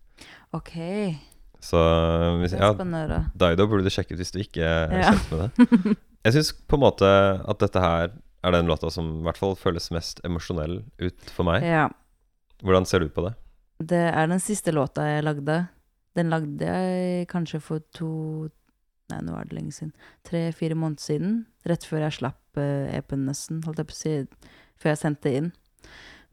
Ok. 0.56 0.72
Så 1.66 1.80
hvis, 2.40 2.54
er 2.54 2.62
ja. 2.62 3.22
Dido 3.34 3.66
burde 3.66 3.86
du 3.86 3.90
sjekke 3.92 4.14
ut 4.14 4.20
hvis 4.22 4.34
du 4.34 4.38
ikke 4.42 4.62
er 4.66 4.94
Ja. 4.94 5.14
kjent 5.14 5.32
med 5.32 5.42
det. 5.42 5.96
Jeg 6.26 6.34
syns 6.36 6.52
på 6.66 6.78
en 6.78 6.82
måte 6.82 7.06
at 7.06 7.62
dette 7.62 7.82
her 7.82 8.12
er 8.46 8.54
den 8.54 8.66
låta 8.70 8.90
som 8.90 9.08
i 9.20 9.24
hvert 9.26 9.38
fall 9.38 9.54
føles 9.58 9.90
mest 9.94 10.20
emosjonell 10.26 10.80
ut 11.02 11.32
for 11.34 11.46
meg. 11.48 11.64
Ja. 11.66 11.88
Hvordan 12.62 12.86
ser 12.86 13.02
du 13.02 13.10
på 13.12 13.24
det? 13.26 13.34
Det 13.82 14.04
er 14.08 14.30
den 14.30 14.40
siste 14.42 14.72
låta 14.74 15.04
jeg 15.06 15.24
lagde. 15.26 15.58
Den 16.16 16.30
lagde 16.32 16.64
jeg 16.66 17.26
kanskje 17.28 17.60
for 17.62 17.82
to 17.96 18.10
Nei, 19.06 19.20
nå 19.22 19.36
er 19.38 19.46
det 19.46 19.54
lenge 19.54 19.70
siden. 19.70 19.92
Tre-fire 20.26 20.74
måneder 20.74 20.98
siden. 20.98 21.34
Rett 21.70 21.84
før 21.86 22.00
jeg 22.02 22.16
slapp 22.16 22.58
uh, 22.58 22.88
EP-en 22.90 23.28
nesten, 23.28 23.60
holdt 23.62 23.78
jeg 23.78 23.86
på 23.86 23.94
å 23.94 23.98
si. 24.00 24.14
Før 24.82 24.90
jeg 24.90 24.98
sendte 24.98 25.30
inn. 25.38 25.52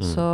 Mm. 0.01 0.07
Så 0.09 0.25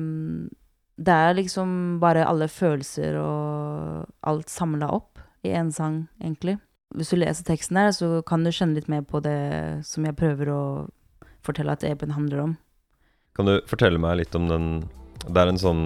mm, 0.00 0.48
det 0.96 1.14
er 1.14 1.34
liksom 1.34 1.98
bare 2.02 2.26
alle 2.26 2.48
følelser 2.50 3.18
og 3.18 4.04
alt 4.26 4.52
samla 4.52 4.92
opp 4.94 5.18
i 5.44 5.52
én 5.52 5.72
sang, 5.74 6.04
egentlig. 6.22 6.58
Hvis 6.94 7.10
du 7.10 7.18
leser 7.18 7.46
teksten 7.46 7.78
der, 7.80 7.90
så 7.90 8.22
kan 8.26 8.44
du 8.44 8.52
kjenne 8.54 8.78
litt 8.78 8.88
mer 8.88 9.02
på 9.02 9.20
det 9.24 9.82
som 9.86 10.06
jeg 10.06 10.16
prøver 10.18 10.52
å 10.54 10.62
fortelle 11.44 11.74
at 11.74 11.84
EP-en 11.84 12.14
handler 12.14 12.44
om. 12.46 12.56
Kan 13.34 13.50
du 13.50 13.58
fortelle 13.66 13.98
meg 13.98 14.20
litt 14.20 14.34
om 14.38 14.46
den 14.46 14.68
Det 15.24 15.40
er 15.40 15.50
en 15.50 15.58
sånn 15.58 15.84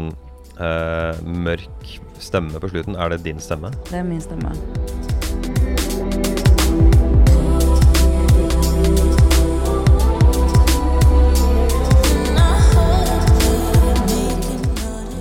eh, 0.58 1.20
mørk 1.24 1.92
stemme 2.18 2.60
på 2.60 2.72
slutten. 2.74 2.98
Er 2.98 3.14
det 3.14 3.22
din 3.24 3.40
stemme? 3.40 3.70
Det 3.88 4.02
er 4.02 4.04
min 4.04 4.20
stemme. 4.20 4.52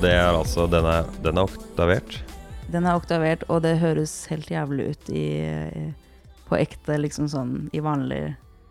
Det 0.02 0.12
er 0.14 0.30
altså 0.30 0.68
Den 0.70 0.86
er, 0.86 1.08
den 1.26 1.38
er 1.40 1.48
oktavert. 1.48 2.18
Den 2.72 2.86
er 2.86 2.98
oktavert, 3.00 3.46
og 3.50 3.62
det 3.64 3.78
høres 3.82 4.14
helt 4.30 4.50
jævlig 4.52 4.90
ut 4.92 5.10
i, 5.16 5.24
på 6.50 6.58
ekte, 6.60 6.98
liksom 7.00 7.30
sånn 7.32 7.54
i 7.74 7.80
vanlig 7.84 8.20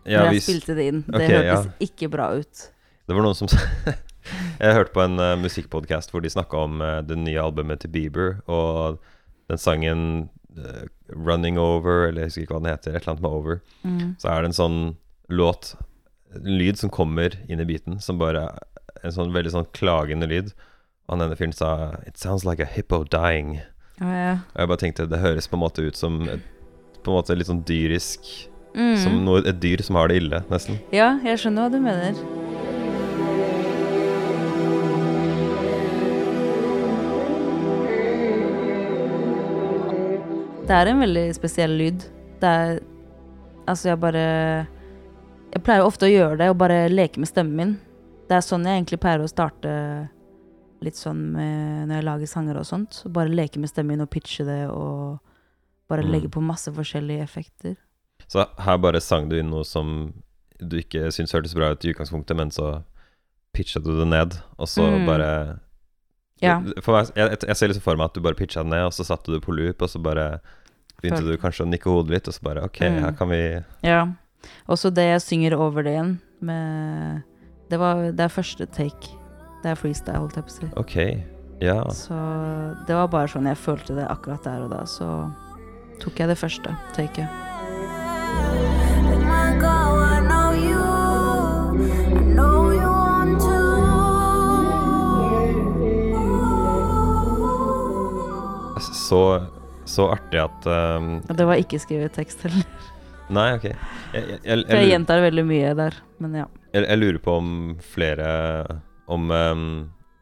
Ja, 0.07 0.21
Når 0.21 0.27
jeg 0.29 0.35
hvis, 0.37 0.45
spilte 0.47 0.75
det 0.77 0.85
inn. 0.91 0.99
Det 1.07 1.17
okay, 1.17 1.31
hørtes 1.33 1.65
ja. 1.65 1.73
ikke 1.87 2.09
bra 2.13 2.27
ut. 2.37 2.61
det 3.09 3.17
var 3.17 3.25
noen 3.25 3.35
som 3.39 3.49
Jeg 4.61 4.75
hørte 4.77 4.93
på 4.95 5.01
en 5.03 5.17
uh, 5.19 5.33
musikkpodkast 5.39 6.11
hvor 6.13 6.23
de 6.23 6.31
snakka 6.31 6.61
om 6.67 6.81
uh, 6.83 6.99
det 7.05 7.17
nye 7.19 7.41
albumet 7.41 7.81
til 7.83 7.91
Bieber, 7.93 8.37
og 8.51 8.97
den 9.51 9.59
sangen 9.61 10.01
uh, 10.57 10.85
'Running 11.09 11.57
Over', 11.59 12.07
eller 12.09 12.25
jeg 12.25 12.31
husker 12.31 12.45
ikke 12.45 12.55
hva 12.57 12.63
den 12.63 12.71
heter, 12.73 12.95
et 12.95 13.01
eller 13.01 13.13
annet 13.15 13.23
med 13.23 13.31
'Over', 13.31 13.59
Mm. 13.83 14.15
så 14.19 14.29
er 14.31 14.41
det 14.41 14.49
en 14.51 14.57
sånn 14.61 14.79
låt, 15.29 15.75
en 16.35 16.57
lyd 16.59 16.77
som 16.77 16.89
kommer 16.91 17.37
inn 17.47 17.59
i 17.63 17.65
beaten, 17.67 17.99
som 18.03 18.19
bare 18.19 18.49
en 19.03 19.11
sånn 19.15 19.31
veldig 19.31 19.51
sånn 19.53 19.69
klagende 19.73 20.27
lyd. 20.27 20.51
Han 21.09 21.21
ene 21.21 21.35
fyren 21.39 21.53
sa 21.55 21.95
'It 22.05 22.17
sounds 22.17 22.43
like 22.45 22.59
a 22.63 22.65
hippo 22.65 23.03
dying'. 23.03 23.61
Å, 24.01 24.05
ja. 24.05 24.33
Og 24.53 24.59
jeg 24.59 24.67
bare 24.67 24.77
tenkte 24.77 25.09
det 25.09 25.19
høres 25.19 25.47
på 25.47 25.55
en 25.55 25.63
måte 25.63 25.81
ut 25.87 25.95
som 25.95 26.21
et, 26.27 26.41
på 27.03 27.11
en 27.11 27.17
måte 27.17 27.35
litt 27.37 27.47
sånn 27.47 27.63
dyrisk 27.65 28.49
Mm. 28.77 28.97
Som 29.01 29.25
noe, 29.25 29.39
et 29.47 29.57
dyr 29.59 29.81
som 29.81 29.95
har 29.95 30.07
det 30.11 30.19
ille, 30.21 30.43
nesten. 30.51 30.77
ja, 30.93 31.17
jeg 31.23 31.39
skjønner 31.41 31.65
hva 31.65 31.71
du 31.73 31.79
mener. 31.81 32.13
Det 40.67 40.75
er 40.75 40.91
en 40.91 40.99
veldig 41.01 41.25
spesiell 41.37 41.77
lyd. 41.79 42.05
Det 42.41 42.53
er 42.53 42.79
Altså, 43.67 43.89
jeg 43.89 43.99
bare 43.99 44.67
Jeg 45.53 45.63
pleier 45.63 45.83
ofte 45.83 46.05
å 46.07 46.11
gjøre 46.11 46.37
det 46.39 46.49
og 46.51 46.57
bare 46.59 46.87
leke 46.91 47.19
med 47.19 47.27
stemmen 47.27 47.55
min. 47.57 47.73
Det 48.29 48.35
er 48.37 48.43
sånn 48.45 48.65
jeg 48.67 48.77
egentlig 48.77 48.99
pleier 48.99 49.23
å 49.23 49.27
starte 49.31 49.71
litt 50.81 50.95
sånn 50.95 51.31
med, 51.33 51.87
når 51.89 51.95
jeg 51.95 52.03
lager 52.05 52.27
sanger 52.27 52.57
og 52.57 52.65
sånt. 52.65 52.93
Så 52.93 53.09
bare 53.11 53.29
leke 53.29 53.57
med 53.59 53.69
stemmen 53.69 54.01
og 54.01 54.09
pitche 54.09 54.45
det 54.45 54.69
og 54.69 55.19
bare 55.89 56.03
Mm. 56.03 56.11
legge 56.11 56.29
på 56.29 56.41
masse 56.43 56.67
forskjellige 56.71 57.21
effekter. 57.23 57.75
Så 58.27 58.45
her 58.59 58.77
bare 58.77 58.99
sang 59.01 59.29
du 59.29 59.37
inn 59.39 59.49
noe 59.49 59.63
som 59.63 60.13
du 60.59 60.77
ikke 60.77 61.07
syntes 61.11 61.31
hørtes 61.33 61.53
bra 61.55 61.71
ut 61.71 61.85
i 61.85 61.93
utgangspunktet, 61.93 62.35
men 62.35 62.49
så 62.51 62.83
pitcha 63.53 63.79
du 63.79 63.97
det 63.97 64.07
ned, 64.07 64.37
og 64.59 64.67
så 64.67 64.83
Mm. 64.85 65.05
bare 65.05 65.59
Ja. 66.41 66.59
Meg, 66.59 66.75
jeg, 67.15 67.39
jeg 67.47 67.55
ser 67.57 67.67
liksom 67.69 67.81
for 67.81 67.95
meg 67.97 68.05
at 68.05 68.13
du 68.13 68.21
bare 68.21 68.35
pitcha 68.35 68.61
det 68.61 68.69
ned, 68.69 68.85
og 68.85 68.91
så 68.91 69.03
satte 69.05 69.25
du 69.31 69.39
på 69.39 69.55
loop, 69.55 69.81
og 69.81 69.89
så 69.89 70.01
bare 70.01 70.39
begynte 71.01 71.21
Føl- 71.23 71.31
du 71.31 71.37
kanskje 71.37 71.65
å 71.65 71.69
nikke 71.69 71.89
hodet 71.89 72.09
litt, 72.11 72.27
og 72.27 72.33
så 72.33 72.41
bare 72.43 72.63
OK, 72.63 72.79
Mm. 72.81 72.99
her 73.01 73.11
kan 73.13 73.29
vi 73.29 73.63
Ja. 73.83 74.05
Og 74.69 74.77
så 74.77 74.93
det 74.93 75.03
jeg 75.03 75.21
synger 75.21 75.53
over 75.57 75.81
det 75.83 75.93
igjen 75.95 76.19
med 76.41 77.23
Det, 77.69 77.77
var, 77.79 78.11
det 78.11 78.19
er 78.19 78.29
første 78.29 78.65
take. 78.71 79.16
Det 79.67 79.73
er 79.73 79.79
freestyle, 79.81 80.19
holdt 80.23 80.37
jeg 80.39 80.45
på 80.47 80.51
å 80.53 80.53
si. 80.55 80.67
OK. 80.79 80.93
Ja. 81.59 81.81
Så 81.91 82.15
det 82.87 82.95
var 82.95 83.09
bare 83.11 83.27
sånn 83.27 83.49
jeg 83.49 83.59
følte 83.59 83.97
det 83.97 84.05
akkurat 84.07 84.45
der 84.47 84.63
og 84.63 84.69
da. 84.71 84.85
Så 84.87 85.27
tok 85.99 86.21
jeg 86.21 86.29
det 86.31 86.37
første 86.39 86.71
taket. 86.95 87.27
Let 89.09 89.25
my 89.27 89.59
go, 89.59 89.75
I 89.99 90.23
know 90.23 90.55
you. 90.55 90.79
I 91.83 92.23
know 92.31 92.71
you 92.71 92.87
want 92.87 93.43
to. 93.43 93.59
Så, 98.87 99.21
så 99.83 100.07
artig 100.15 100.45
at 100.47 100.71
um, 100.71 101.19
det 101.27 101.43
var 101.43 101.59
ikke 101.59 101.75
skrevet 101.83 102.15
tekst 102.15 102.47
heller. 102.47 102.63
Nei, 103.27 103.49
OK. 103.59 103.67
Jeg, 103.67 103.75
jeg, 104.15 104.39
jeg, 104.47 104.63
jeg 104.63 104.71
jeg, 104.71 104.91
gjentar 104.95 105.27
veldig 105.27 105.49
mye 105.51 105.75
der. 105.83 106.03
Men 106.23 106.43
ja. 106.45 106.51
jeg, 106.71 106.87
jeg 106.87 107.03
lurer 107.03 107.19
på 107.19 107.41
om 107.43 107.49
flere 107.83 108.27
Om 109.07 109.31
um, 109.31 109.65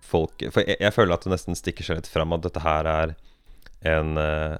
folk 0.05 0.43
For 0.53 0.61
jeg, 0.61 0.77
jeg 0.79 0.93
føler 0.93 1.15
at 1.15 1.23
det 1.25 1.31
nesten 1.33 1.57
stikker 1.57 1.87
seg 1.87 1.97
litt 1.99 2.09
fram 2.11 2.33
at 2.35 2.43
dette 2.45 2.61
her 2.61 2.85
er 2.89 3.15
en, 3.85 4.11
eh, 4.21 4.57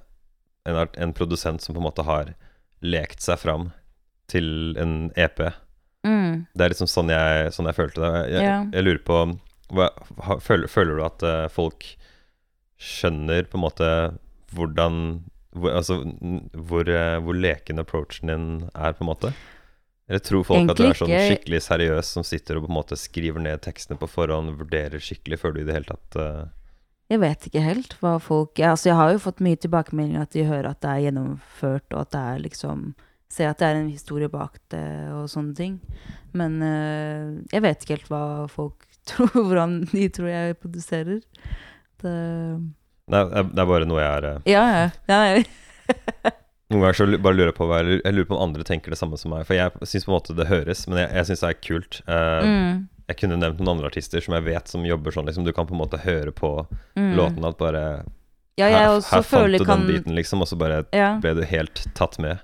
en, 0.66 0.80
en 0.98 1.14
produsent 1.14 1.62
som 1.62 1.76
på 1.76 1.82
en 1.82 1.86
måte 1.86 2.06
har 2.08 2.34
lekt 2.86 3.22
seg 3.26 3.38
fram 3.42 3.68
til 4.30 4.74
en 4.82 5.12
EP. 5.18 5.40
Mm. 6.06 6.46
Det 6.54 6.66
er 6.66 6.74
liksom 6.74 6.90
sånn 6.90 7.10
jeg, 7.14 7.52
sånn 7.54 7.70
jeg 7.70 7.78
følte 7.78 8.02
det. 8.02 8.24
Jeg, 8.34 8.44
Ja. 8.46 8.58
jeg 8.74 8.86
lurer 8.88 9.04
på 9.06 9.20
hva, 9.74 9.88
føler, 10.42 10.70
føler 10.70 10.98
du 11.00 11.06
at 11.06 11.24
eh, 11.26 11.46
folk 11.54 11.86
skjønner 12.82 13.48
på 13.50 13.58
en 13.58 13.64
måte 13.66 13.90
hvordan 14.54 15.00
hvor, 15.56 15.72
Altså 15.72 16.02
hvor, 16.04 16.90
eh, 16.92 17.16
hvor 17.24 17.38
leken 17.38 17.80
approachen 17.80 18.28
din 18.30 18.48
er, 18.76 18.92
på 18.98 19.06
en 19.06 19.10
måte? 19.14 19.32
Eller 20.08 20.22
tror 20.22 20.44
folk 20.46 20.70
at 20.70 20.78
du 20.78 20.86
er 20.86 20.98
sånn 20.98 21.10
ikke. 21.10 21.24
skikkelig 21.32 21.62
seriøs 21.66 22.12
som 22.18 22.26
sitter 22.28 22.60
og 22.60 22.68
på 22.68 22.70
en 22.70 22.78
måte 22.78 22.98
skriver 23.00 23.42
ned 23.42 23.64
tekstene 23.66 23.98
på 23.98 24.10
forhånd, 24.10 24.54
vurderer 24.60 25.02
skikkelig 25.02 25.40
før 25.42 25.56
du 25.56 25.64
i 25.64 25.66
det 25.66 25.80
hele 25.80 25.90
tatt 25.90 26.20
uh... 26.22 26.46
Jeg 27.10 27.22
vet 27.22 27.48
ikke 27.50 27.62
helt 27.62 27.92
hva 28.02 28.16
folk 28.22 28.58
ja, 28.58 28.72
Altså, 28.74 28.90
jeg 28.90 28.98
har 28.98 29.12
jo 29.14 29.22
fått 29.22 29.42
mye 29.46 29.60
tilbakemeldinger 29.62 30.26
at 30.26 30.34
de 30.34 30.46
hører 30.46 30.72
at 30.72 30.82
det 30.86 30.92
er 30.92 31.04
gjennomført, 31.08 31.88
og 31.94 32.00
at 32.06 32.14
det 32.14 32.22
er 32.22 32.40
liksom 32.46 32.88
Ser 33.36 33.50
at 33.50 33.60
det 33.60 33.68
er 33.68 33.80
en 33.80 33.90
historie 33.90 34.30
bak 34.32 34.60
det, 34.72 34.86
og 35.12 35.26
sånne 35.28 35.56
ting. 35.58 35.80
Men 36.38 36.60
uh, 36.62 37.34
jeg 37.52 37.64
vet 37.66 37.82
ikke 37.82 37.96
helt 37.98 38.12
hva 38.14 38.22
folk 38.54 38.86
tror, 39.10 39.34
hvordan 39.34 39.80
de 39.90 40.06
tror 40.14 40.30
jeg 40.30 40.60
produserer. 40.62 41.24
Det 42.04 42.14
Nei, 43.12 43.22
det 43.26 43.62
er- 43.62 43.70
bare 43.70 43.90
noe 43.90 44.02
jeg 44.02 44.14
er 44.22 44.30
uh... 44.30 44.48
Ja, 44.50 44.64
ja. 44.70 44.86
ja 45.10 45.20
jeg, 45.34 45.48
Noen 46.74 46.82
ganger 46.82 46.98
så 46.98 47.06
bare 47.22 47.38
lurer 47.38 47.52
jeg 47.52 47.58
på 47.60 47.68
hva 47.70 47.78
jeg 47.78 47.86
lurer, 47.88 48.02
jeg 48.02 48.16
lurer 48.16 48.28
på 48.30 48.36
om 48.38 48.44
andre 48.48 48.64
tenker 48.66 48.90
det 48.94 48.98
samme 48.98 49.18
som 49.22 49.34
meg. 49.36 49.46
For 49.46 49.54
jeg 49.54 49.86
syns 49.86 50.08
på 50.08 50.12
en 50.12 50.16
måte 50.16 50.34
det 50.38 50.48
høres, 50.50 50.88
men 50.90 50.98
jeg, 51.04 51.12
jeg 51.14 51.28
syns 51.30 51.44
det 51.44 51.50
er 51.52 51.60
kult. 51.62 52.00
Uh, 52.10 52.42
mm, 52.42 52.72
Jeg 53.12 53.20
kunne 53.20 53.38
nevnt 53.38 53.60
noen 53.62 53.76
andre 53.76 53.92
artister 53.92 54.24
som 54.26 54.34
jeg 54.34 54.46
vet 54.48 54.72
som 54.72 54.86
jobber 54.88 55.14
sånn. 55.14 55.28
Liksom, 55.30 55.46
du 55.46 55.54
kan 55.54 55.68
på 55.70 55.76
en 55.78 55.82
måte 55.84 56.00
høre 56.02 56.34
på 56.34 56.50
mm. 56.98 57.12
låten 57.20 57.46
at 57.46 57.60
bare 57.62 57.84
Ja, 58.58 58.72
her, 58.72 58.96
her 58.98 59.22
fant 59.22 59.54
du 59.54 59.66
kan 59.68 59.84
den 59.86 59.92
biten, 59.92 60.16
liksom, 60.18 60.42
og 60.42 60.50
så 60.50 60.58
bare 60.58 60.82
ja. 60.96 61.12
ble 61.22 61.36
du 61.38 61.44
helt 61.46 61.84
tatt 61.94 62.18
med. 62.24 62.42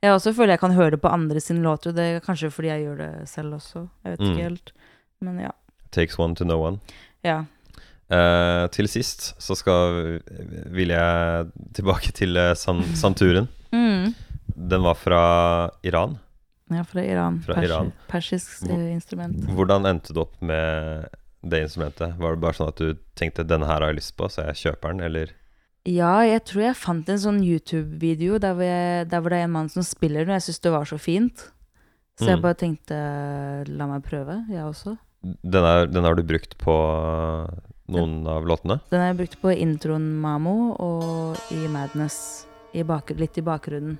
Jeg 0.00 0.14
også 0.14 0.32
føler 0.32 0.54
jeg 0.54 0.62
kan 0.62 0.76
høre 0.78 0.94
det 0.94 1.02
på 1.02 1.10
andre 1.10 1.40
sine 1.42 1.60
låter. 1.66 1.92
Det 1.92 2.04
er 2.06 2.24
kanskje 2.24 2.52
fordi 2.54 2.70
jeg 2.70 2.84
gjør 2.86 2.98
det 3.02 3.12
selv 3.28 3.58
også. 3.58 3.84
Jeg 4.06 4.14
vet 4.14 4.20
Mm. 4.24 4.32
ikke 4.32 4.48
helt. 4.48 4.72
Men 5.20 5.40
ja. 5.42 5.52
Takes 5.90 6.18
one 6.18 6.38
to 6.38 6.44
know 6.46 6.62
one. 6.62 6.78
Ja. 7.26 7.42
Uh, 8.08 8.64
til 8.72 8.88
sist 8.88 9.34
så 9.42 9.52
skal 9.58 10.22
vil 10.72 10.88
jeg 10.94 11.50
tilbake 11.76 12.14
til 12.16 12.38
uh, 12.38 12.54
san, 12.56 12.80
santuren. 12.96 13.50
Mm. 13.72 14.14
Den 14.68 14.82
var 14.82 14.94
fra 14.98 15.70
Iran. 15.86 16.18
ja, 16.70 16.82
fra 16.84 17.00
Iran. 17.04 17.40
Fra 17.46 17.54
Persi- 17.54 17.64
Iran. 17.68 17.92
Persisk 18.08 18.62
eh, 18.70 18.92
instrument. 18.92 19.36
Hvordan 19.54 19.86
endte 19.86 20.12
du 20.14 20.20
opp 20.20 20.40
med 20.42 21.08
det 21.42 21.62
instrumentet? 21.64 22.16
Var 22.18 22.34
det 22.34 22.40
bare 22.42 22.52
sånn 22.58 22.68
at 22.68 22.76
du 22.76 22.94
tenkte 23.16 23.44
'denne 23.46 23.66
her 23.66 23.80
har 23.80 23.92
jeg 23.92 23.96
lyst 24.00 24.16
på, 24.16 24.28
så 24.28 24.44
jeg 24.46 24.54
kjøper 24.74 24.90
den', 24.92 25.04
eller? 25.04 25.30
Ja, 25.86 26.20
jeg 26.20 26.44
tror 26.44 26.62
jeg 26.62 26.76
fant 26.76 27.08
en 27.08 27.16
sånn 27.18 27.40
YouTube-video 27.42 28.38
der, 28.38 28.54
der 29.08 29.20
hvor 29.20 29.30
det 29.30 29.38
er 29.38 29.44
en 29.44 29.52
mann 29.52 29.68
som 29.70 29.82
spiller 29.82 30.24
den, 30.26 30.30
og 30.34 30.40
jeg 30.40 30.42
syns 30.52 30.60
det 30.60 30.72
var 30.72 30.84
så 30.84 30.98
fint. 30.98 31.50
Så 32.18 32.26
jeg 32.26 32.36
Mm. 32.38 32.42
bare 32.42 32.54
tenkte 32.54 33.68
la 33.68 33.86
meg 33.86 34.02
prøve, 34.02 34.44
jeg 34.50 34.64
også. 34.64 34.98
Den, 35.22 35.64
er, 35.64 35.86
den 35.86 36.04
har 36.04 36.14
du 36.14 36.22
brukt 36.22 36.58
på 36.58 36.74
noen 37.88 38.26
av 38.26 38.44
låtene? 38.44 38.80
Den 38.90 39.00
har 39.00 39.14
jeg 39.14 39.16
brukt 39.16 39.40
på 39.40 39.54
introen 39.56 40.20
Mamo 40.20 40.74
og 40.78 41.36
i 41.50 41.66
Madness. 41.68 42.44
I 42.78 43.18
litt 43.18 43.38
i 43.38 43.44
bakgrunnen. 43.44 43.98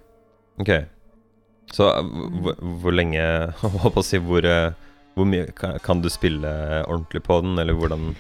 Ok. 0.59 0.71
Så 1.75 1.89
eh, 1.91 2.13
hvor, 2.43 2.59
hvor 2.83 2.95
lenge 2.97 3.23
Hva 3.61 3.93
på 3.93 4.01
å 4.03 4.07
si 4.07 4.21
hvor, 4.23 4.47
eh, 4.47 4.73
hvor 5.19 5.29
mye 5.29 5.51
kan, 5.57 5.79
kan 5.85 6.03
du 6.05 6.09
spille 6.13 6.51
ordentlig 6.87 7.23
på 7.27 7.41
den, 7.45 7.59
eller 7.61 7.77
hvordan 7.77 8.13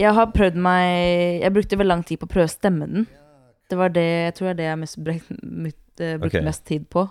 Jeg 0.00 0.14
har 0.16 0.32
prøvd 0.34 0.58
meg 0.64 1.42
Jeg 1.44 1.54
brukte 1.54 1.78
vel 1.78 1.92
lang 1.92 2.04
tid 2.06 2.20
på 2.20 2.28
å 2.28 2.32
prøve 2.32 2.48
å 2.48 2.52
stemme 2.52 2.88
den. 2.90 3.08
Det 3.68 3.76
var 3.76 3.92
det 3.92 4.06
jeg 4.08 4.34
tror 4.38 4.50
er 4.50 4.58
det 4.58 4.66
jeg 4.70 4.80
mest 4.80 4.98
bruk, 5.04 5.28
eh, 5.28 6.16
brukte 6.16 6.40
Ok. 6.40 6.46
mest 6.46 6.64
tid 6.64 6.88
på. 6.88 7.04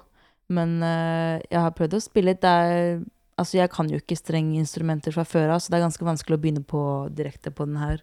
Men 0.49 0.79
uh, 0.79 1.37
jeg 1.51 1.59
har 1.59 1.73
prøvd 1.75 1.97
å 1.97 1.99
spille 2.01 2.31
litt. 2.31 2.41
Det 2.41 2.49
er 2.49 2.99
Altså, 3.37 3.59
jeg 3.59 3.69
kan 3.69 3.85
jo 3.85 3.99
ikke 4.01 4.15
strenge 4.17 4.57
instrumenter 4.57 5.13
fra 5.13 5.21
før 5.21 5.51
av, 5.53 5.59
så 5.61 5.69
det 5.69 5.77
er 5.77 5.83
ganske 5.83 6.05
vanskelig 6.07 6.39
å 6.39 6.41
begynne 6.41 6.63
på 6.65 6.79
direkte 7.13 7.51
på 7.53 7.67
den 7.69 7.75
her, 7.77 7.99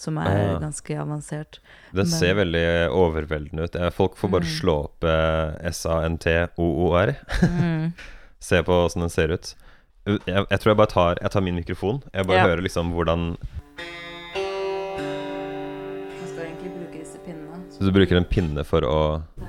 som 0.00 0.16
er 0.18 0.54
Ah. 0.56 0.58
ganske 0.62 0.96
avansert. 0.98 1.58
Det 1.92 2.04
Men- 2.04 2.06
ser 2.06 2.34
veldig 2.34 2.64
overveldende 2.90 3.64
ut. 3.68 3.76
Eh, 3.76 3.90
Folk 3.90 4.16
får 4.16 4.30
bare 4.30 4.46
Mm. 4.46 4.60
slå 4.60 4.74
opp 4.84 5.04
eh, 5.04 5.68
S-A-N-T-O-O-R. 5.70 7.16
Mm. 7.42 7.92
Se 8.40 8.62
på 8.62 8.72
åssen 8.86 9.00
den 9.04 9.10
ser 9.10 9.28
ut. 9.36 9.54
Jeg, 10.06 10.18
jeg 10.26 10.58
tror 10.60 10.70
jeg 10.72 10.76
bare 10.76 10.86
tar, 10.94 11.18
jeg 11.20 11.30
tar 11.30 11.40
min 11.44 11.54
mikrofon. 11.60 12.02
Jeg 12.14 12.26
bare 12.26 12.36
Ja. 12.38 12.46
hører 12.48 12.62
liksom 12.64 12.92
hvordan 12.94 13.36
Man 14.96 16.28
skal 16.28 16.44
egentlig 16.46 16.72
bruke 16.74 16.98
disse 16.98 17.18
pinnene. 17.24 17.60
Så 17.70 17.84
du 17.84 17.92
bruker 17.92 18.16
en 18.16 18.24
pinne 18.24 18.64
for 18.66 18.80
å 18.82 19.22
Det 19.38 19.44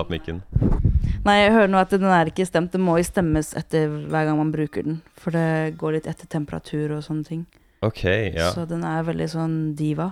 ta 0.00 0.04
opp 0.06 0.12
mikken. 0.12 0.40
Nei, 1.26 1.34
jeg 1.42 1.52
hører 1.52 1.68
nå 1.68 1.78
at 1.80 1.92
den 1.92 2.08
er 2.08 2.30
ikke 2.30 2.46
stemt. 2.48 2.72
Det 2.72 2.80
må 2.80 2.96
jo 2.96 3.04
stemmes 3.04 3.52
etter 3.58 3.90
hver 4.08 4.24
gang 4.30 4.38
man 4.40 4.52
bruker 4.54 4.86
den. 4.86 5.00
For 5.20 5.34
det 5.36 5.76
går 5.80 5.98
litt 5.98 6.08
etter 6.08 6.28
temperatur 6.32 6.96
og 6.96 7.04
sånne 7.04 7.26
ting. 7.28 7.42
Ok, 7.84 8.02
ja. 8.36 8.50
Så 8.54 8.64
den 8.68 8.84
er 8.88 9.04
veldig 9.04 9.28
sånn 9.32 9.54
diva. 9.76 10.10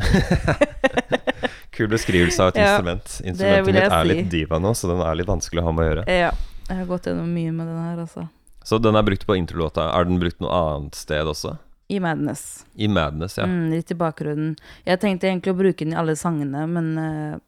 Kul 1.74 1.88
beskrivelse 1.90 2.42
av 2.42 2.48
et 2.52 2.60
Ja, 2.60 2.72
instrument. 2.74 3.16
Instrumentet 3.24 3.66
mitt 3.74 3.82
er 3.84 4.02
si. 4.02 4.08
litt 4.10 4.30
diva 4.32 4.58
nå, 4.62 4.74
så 4.74 4.90
den 4.90 5.02
er 5.04 5.18
litt 5.18 5.28
vanskelig 5.30 5.62
å 5.62 5.68
ha 5.68 5.72
med 5.74 5.84
å 5.84 5.88
gjøre. 5.90 6.04
Ja. 6.10 6.30
Jeg 6.70 6.78
har 6.82 6.86
gått 6.86 7.06
gjennom 7.10 7.30
mye 7.34 7.52
med 7.54 7.66
den 7.66 7.80
her, 7.82 7.98
altså. 8.04 8.26
Så 8.66 8.78
den 8.78 8.94
er 8.98 9.02
brukt 9.06 9.24
på 9.26 9.34
introlåta. 9.38 9.88
Er 9.96 10.06
den 10.06 10.20
brukt 10.22 10.40
noe 10.42 10.52
annet 10.54 10.98
sted 10.98 11.26
også? 11.26 11.56
I 11.90 11.98
Madness. 12.02 12.64
I 12.78 12.86
Madness, 12.90 13.38
ja. 13.40 13.46
Mm, 13.50 13.70
litt 13.74 13.90
i 13.90 13.96
bakgrunnen. 13.98 14.52
Jeg 14.86 15.00
tenkte 15.02 15.26
egentlig 15.30 15.54
å 15.54 15.58
bruke 15.58 15.82
den 15.86 15.96
i 15.96 15.98
alle 15.98 16.14
sangene, 16.18 16.66
men 16.70 16.90
eh, 17.02 17.38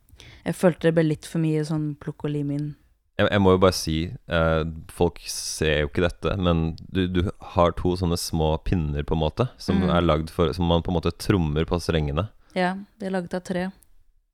jeg 0.45 0.55
følte 0.55 0.89
det 0.89 0.95
ble 0.95 1.05
litt 1.09 1.27
for 1.27 1.39
mye 1.43 1.65
sånn 1.65 1.97
plukk 2.01 2.25
og 2.25 2.31
lim 2.35 2.51
inn. 2.51 2.71
Jeg, 3.19 3.29
jeg 3.31 3.41
må 3.45 3.53
jo 3.53 3.59
bare 3.59 3.77
si, 3.77 3.97
eh, 4.29 4.63
folk 4.89 5.19
ser 5.29 5.83
jo 5.83 5.89
ikke 5.91 6.07
dette, 6.09 6.37
men 6.41 6.77
du, 6.91 7.07
du 7.09 7.31
har 7.55 7.73
to 7.77 7.93
sånne 8.01 8.17
små 8.19 8.55
pinner, 8.65 9.05
på 9.05 9.13
en 9.15 9.21
måte, 9.23 9.49
som 9.59 9.83
Mm. 9.83 9.91
er 9.91 10.03
lagd 10.03 10.31
for 10.31 10.53
Som 10.53 10.67
man 10.67 10.83
på 10.83 10.91
en 10.91 10.97
måte 11.01 11.13
trommer 11.19 11.65
på 11.69 11.79
strengene. 11.81 12.29
Ja, 12.57 12.75
de 12.99 13.07
er 13.07 13.11
laget 13.15 13.35
av 13.35 13.45
tre. 13.45 13.71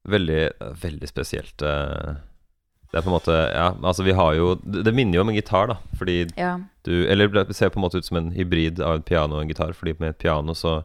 Veldig, 0.09 0.53
veldig 0.81 1.09
spesielt. 1.11 1.61
eh. 1.63 2.15
Det 2.91 2.97
er 2.97 3.03
på 3.03 3.11
en 3.11 3.19
måte 3.21 3.35
Ja, 3.53 3.73
altså 3.83 4.03
vi 4.03 4.13
har 4.17 4.33
jo 4.35 4.55
Det, 4.55 4.95
minner 4.95 5.15
jo 5.19 5.21
om 5.21 5.29
en 5.29 5.35
gitar, 5.37 5.67
da, 5.69 5.77
fordi 5.99 6.31
Ja. 6.39 6.59
du 6.85 7.05
Eller 7.07 7.29
det 7.29 7.55
ser 7.55 7.69
på 7.69 7.77
en 7.77 7.83
måte 7.85 7.99
ut 7.99 8.05
som 8.07 8.17
en 8.17 8.31
hybrid 8.31 8.81
av 8.81 8.95
et 9.01 9.05
piano 9.05 9.35
og 9.37 9.43
en 9.43 9.49
gitar, 9.49 9.75
fordi 9.75 9.95
med 10.01 10.11
et 10.11 10.19
piano 10.19 10.55
så 10.55 10.85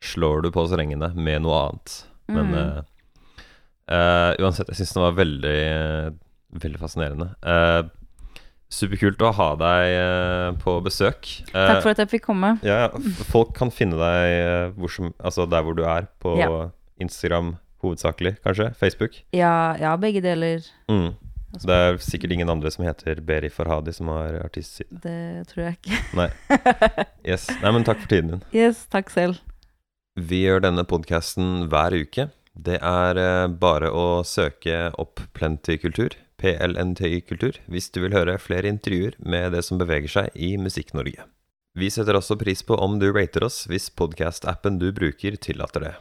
slår 0.00 0.42
du 0.42 0.50
på 0.52 0.68
strengene 0.68 1.14
med 1.16 1.42
noe 1.42 1.68
annet. 1.70 2.04
Men 2.28 2.46
Mm. 2.52 2.54
eh, 2.78 2.82
eh, 3.88 4.30
uansett, 4.42 4.68
jeg 4.72 4.82
syns 4.82 4.94
den 4.96 5.02
var 5.06 5.18
veldig 5.18 5.56
Veldig 6.52 6.76
fascinerende. 6.82 7.30
Uh, 7.40 7.88
superkult 8.68 9.22
å 9.24 9.30
ha 9.32 9.46
deg 9.56 9.92
uh, 9.96 10.48
på 10.60 10.74
besøk. 10.84 11.30
Takk 11.48 11.78
for 11.80 11.94
at 11.94 12.02
jeg 12.02 12.10
fikk 12.10 12.26
komme. 12.26 12.50
ja, 12.60 12.90
folk 13.30 13.54
kan 13.56 13.72
finne 13.72 13.96
deg 13.96 14.74
hvor 14.76 14.92
som, 14.92 15.14
altså 15.16 15.46
der 15.48 15.64
hvor 15.64 15.72
du 15.78 15.80
er, 15.88 16.10
på 16.20 16.34
Ja. 16.36 16.50
Instagram 17.00 17.54
hovedsakelig, 17.82 18.34
kanskje? 18.44 18.68
Facebook? 18.76 19.16
Ja, 19.32 19.72
ja, 19.80 19.96
begge 19.96 20.20
deler. 20.20 20.60
Mm. 20.92 21.14
Det 21.52 21.72
er 21.74 21.96
sikkert 22.00 22.32
ingen 22.36 22.48
andre 22.52 22.70
som 22.72 22.84
heter 22.86 23.18
Beri 23.24 23.48
Farhadi 23.52 23.92
som 23.96 24.08
har 24.12 24.38
artistside. 24.44 24.92
Det 25.02 25.48
tror 25.50 25.64
jeg 25.66 25.78
ikke. 25.80 25.98
Nei. 26.20 26.28
Yes. 27.32 27.48
Nei, 27.62 27.70
men 27.70 27.84
takk 27.86 28.00
for 28.02 28.10
tiden 28.10 28.32
din. 28.34 28.44
Yes, 28.56 28.84
takk 28.90 29.08
selv. 29.14 29.40
Vi 30.18 30.40
gjør 30.44 30.64
denne 30.64 30.82
podkasten 30.88 31.68
hver 31.70 31.94
uke. 31.96 32.28
Det 32.52 32.78
er 32.84 33.18
eh, 33.18 33.48
bare 33.48 33.88
å 33.90 34.22
søke 34.28 34.90
opp 35.00 35.22
Plenty 35.32 35.78
Kultur, 35.80 36.16
PLNTY 36.42 37.22
Kultur, 37.24 37.56
hvis 37.70 37.88
du 37.94 38.02
vil 38.04 38.16
høre 38.16 38.36
flere 38.42 38.68
intervjuer 38.68 39.16
med 39.18 39.54
det 39.56 39.62
som 39.64 39.80
beveger 39.80 40.12
seg 40.12 40.36
i 40.36 40.54
Musikk-Norge. 40.60 41.24
Vi 41.78 41.88
setter 41.88 42.18
også 42.18 42.36
pris 42.36 42.60
på 42.66 42.76
om 42.76 42.98
du 43.00 43.08
rater 43.14 43.46
oss 43.46 43.62
hvis 43.70 43.88
podkast-appen 43.96 44.76
du 44.82 44.90
bruker 44.92 45.38
tillater 45.40 45.86
det. 45.86 45.94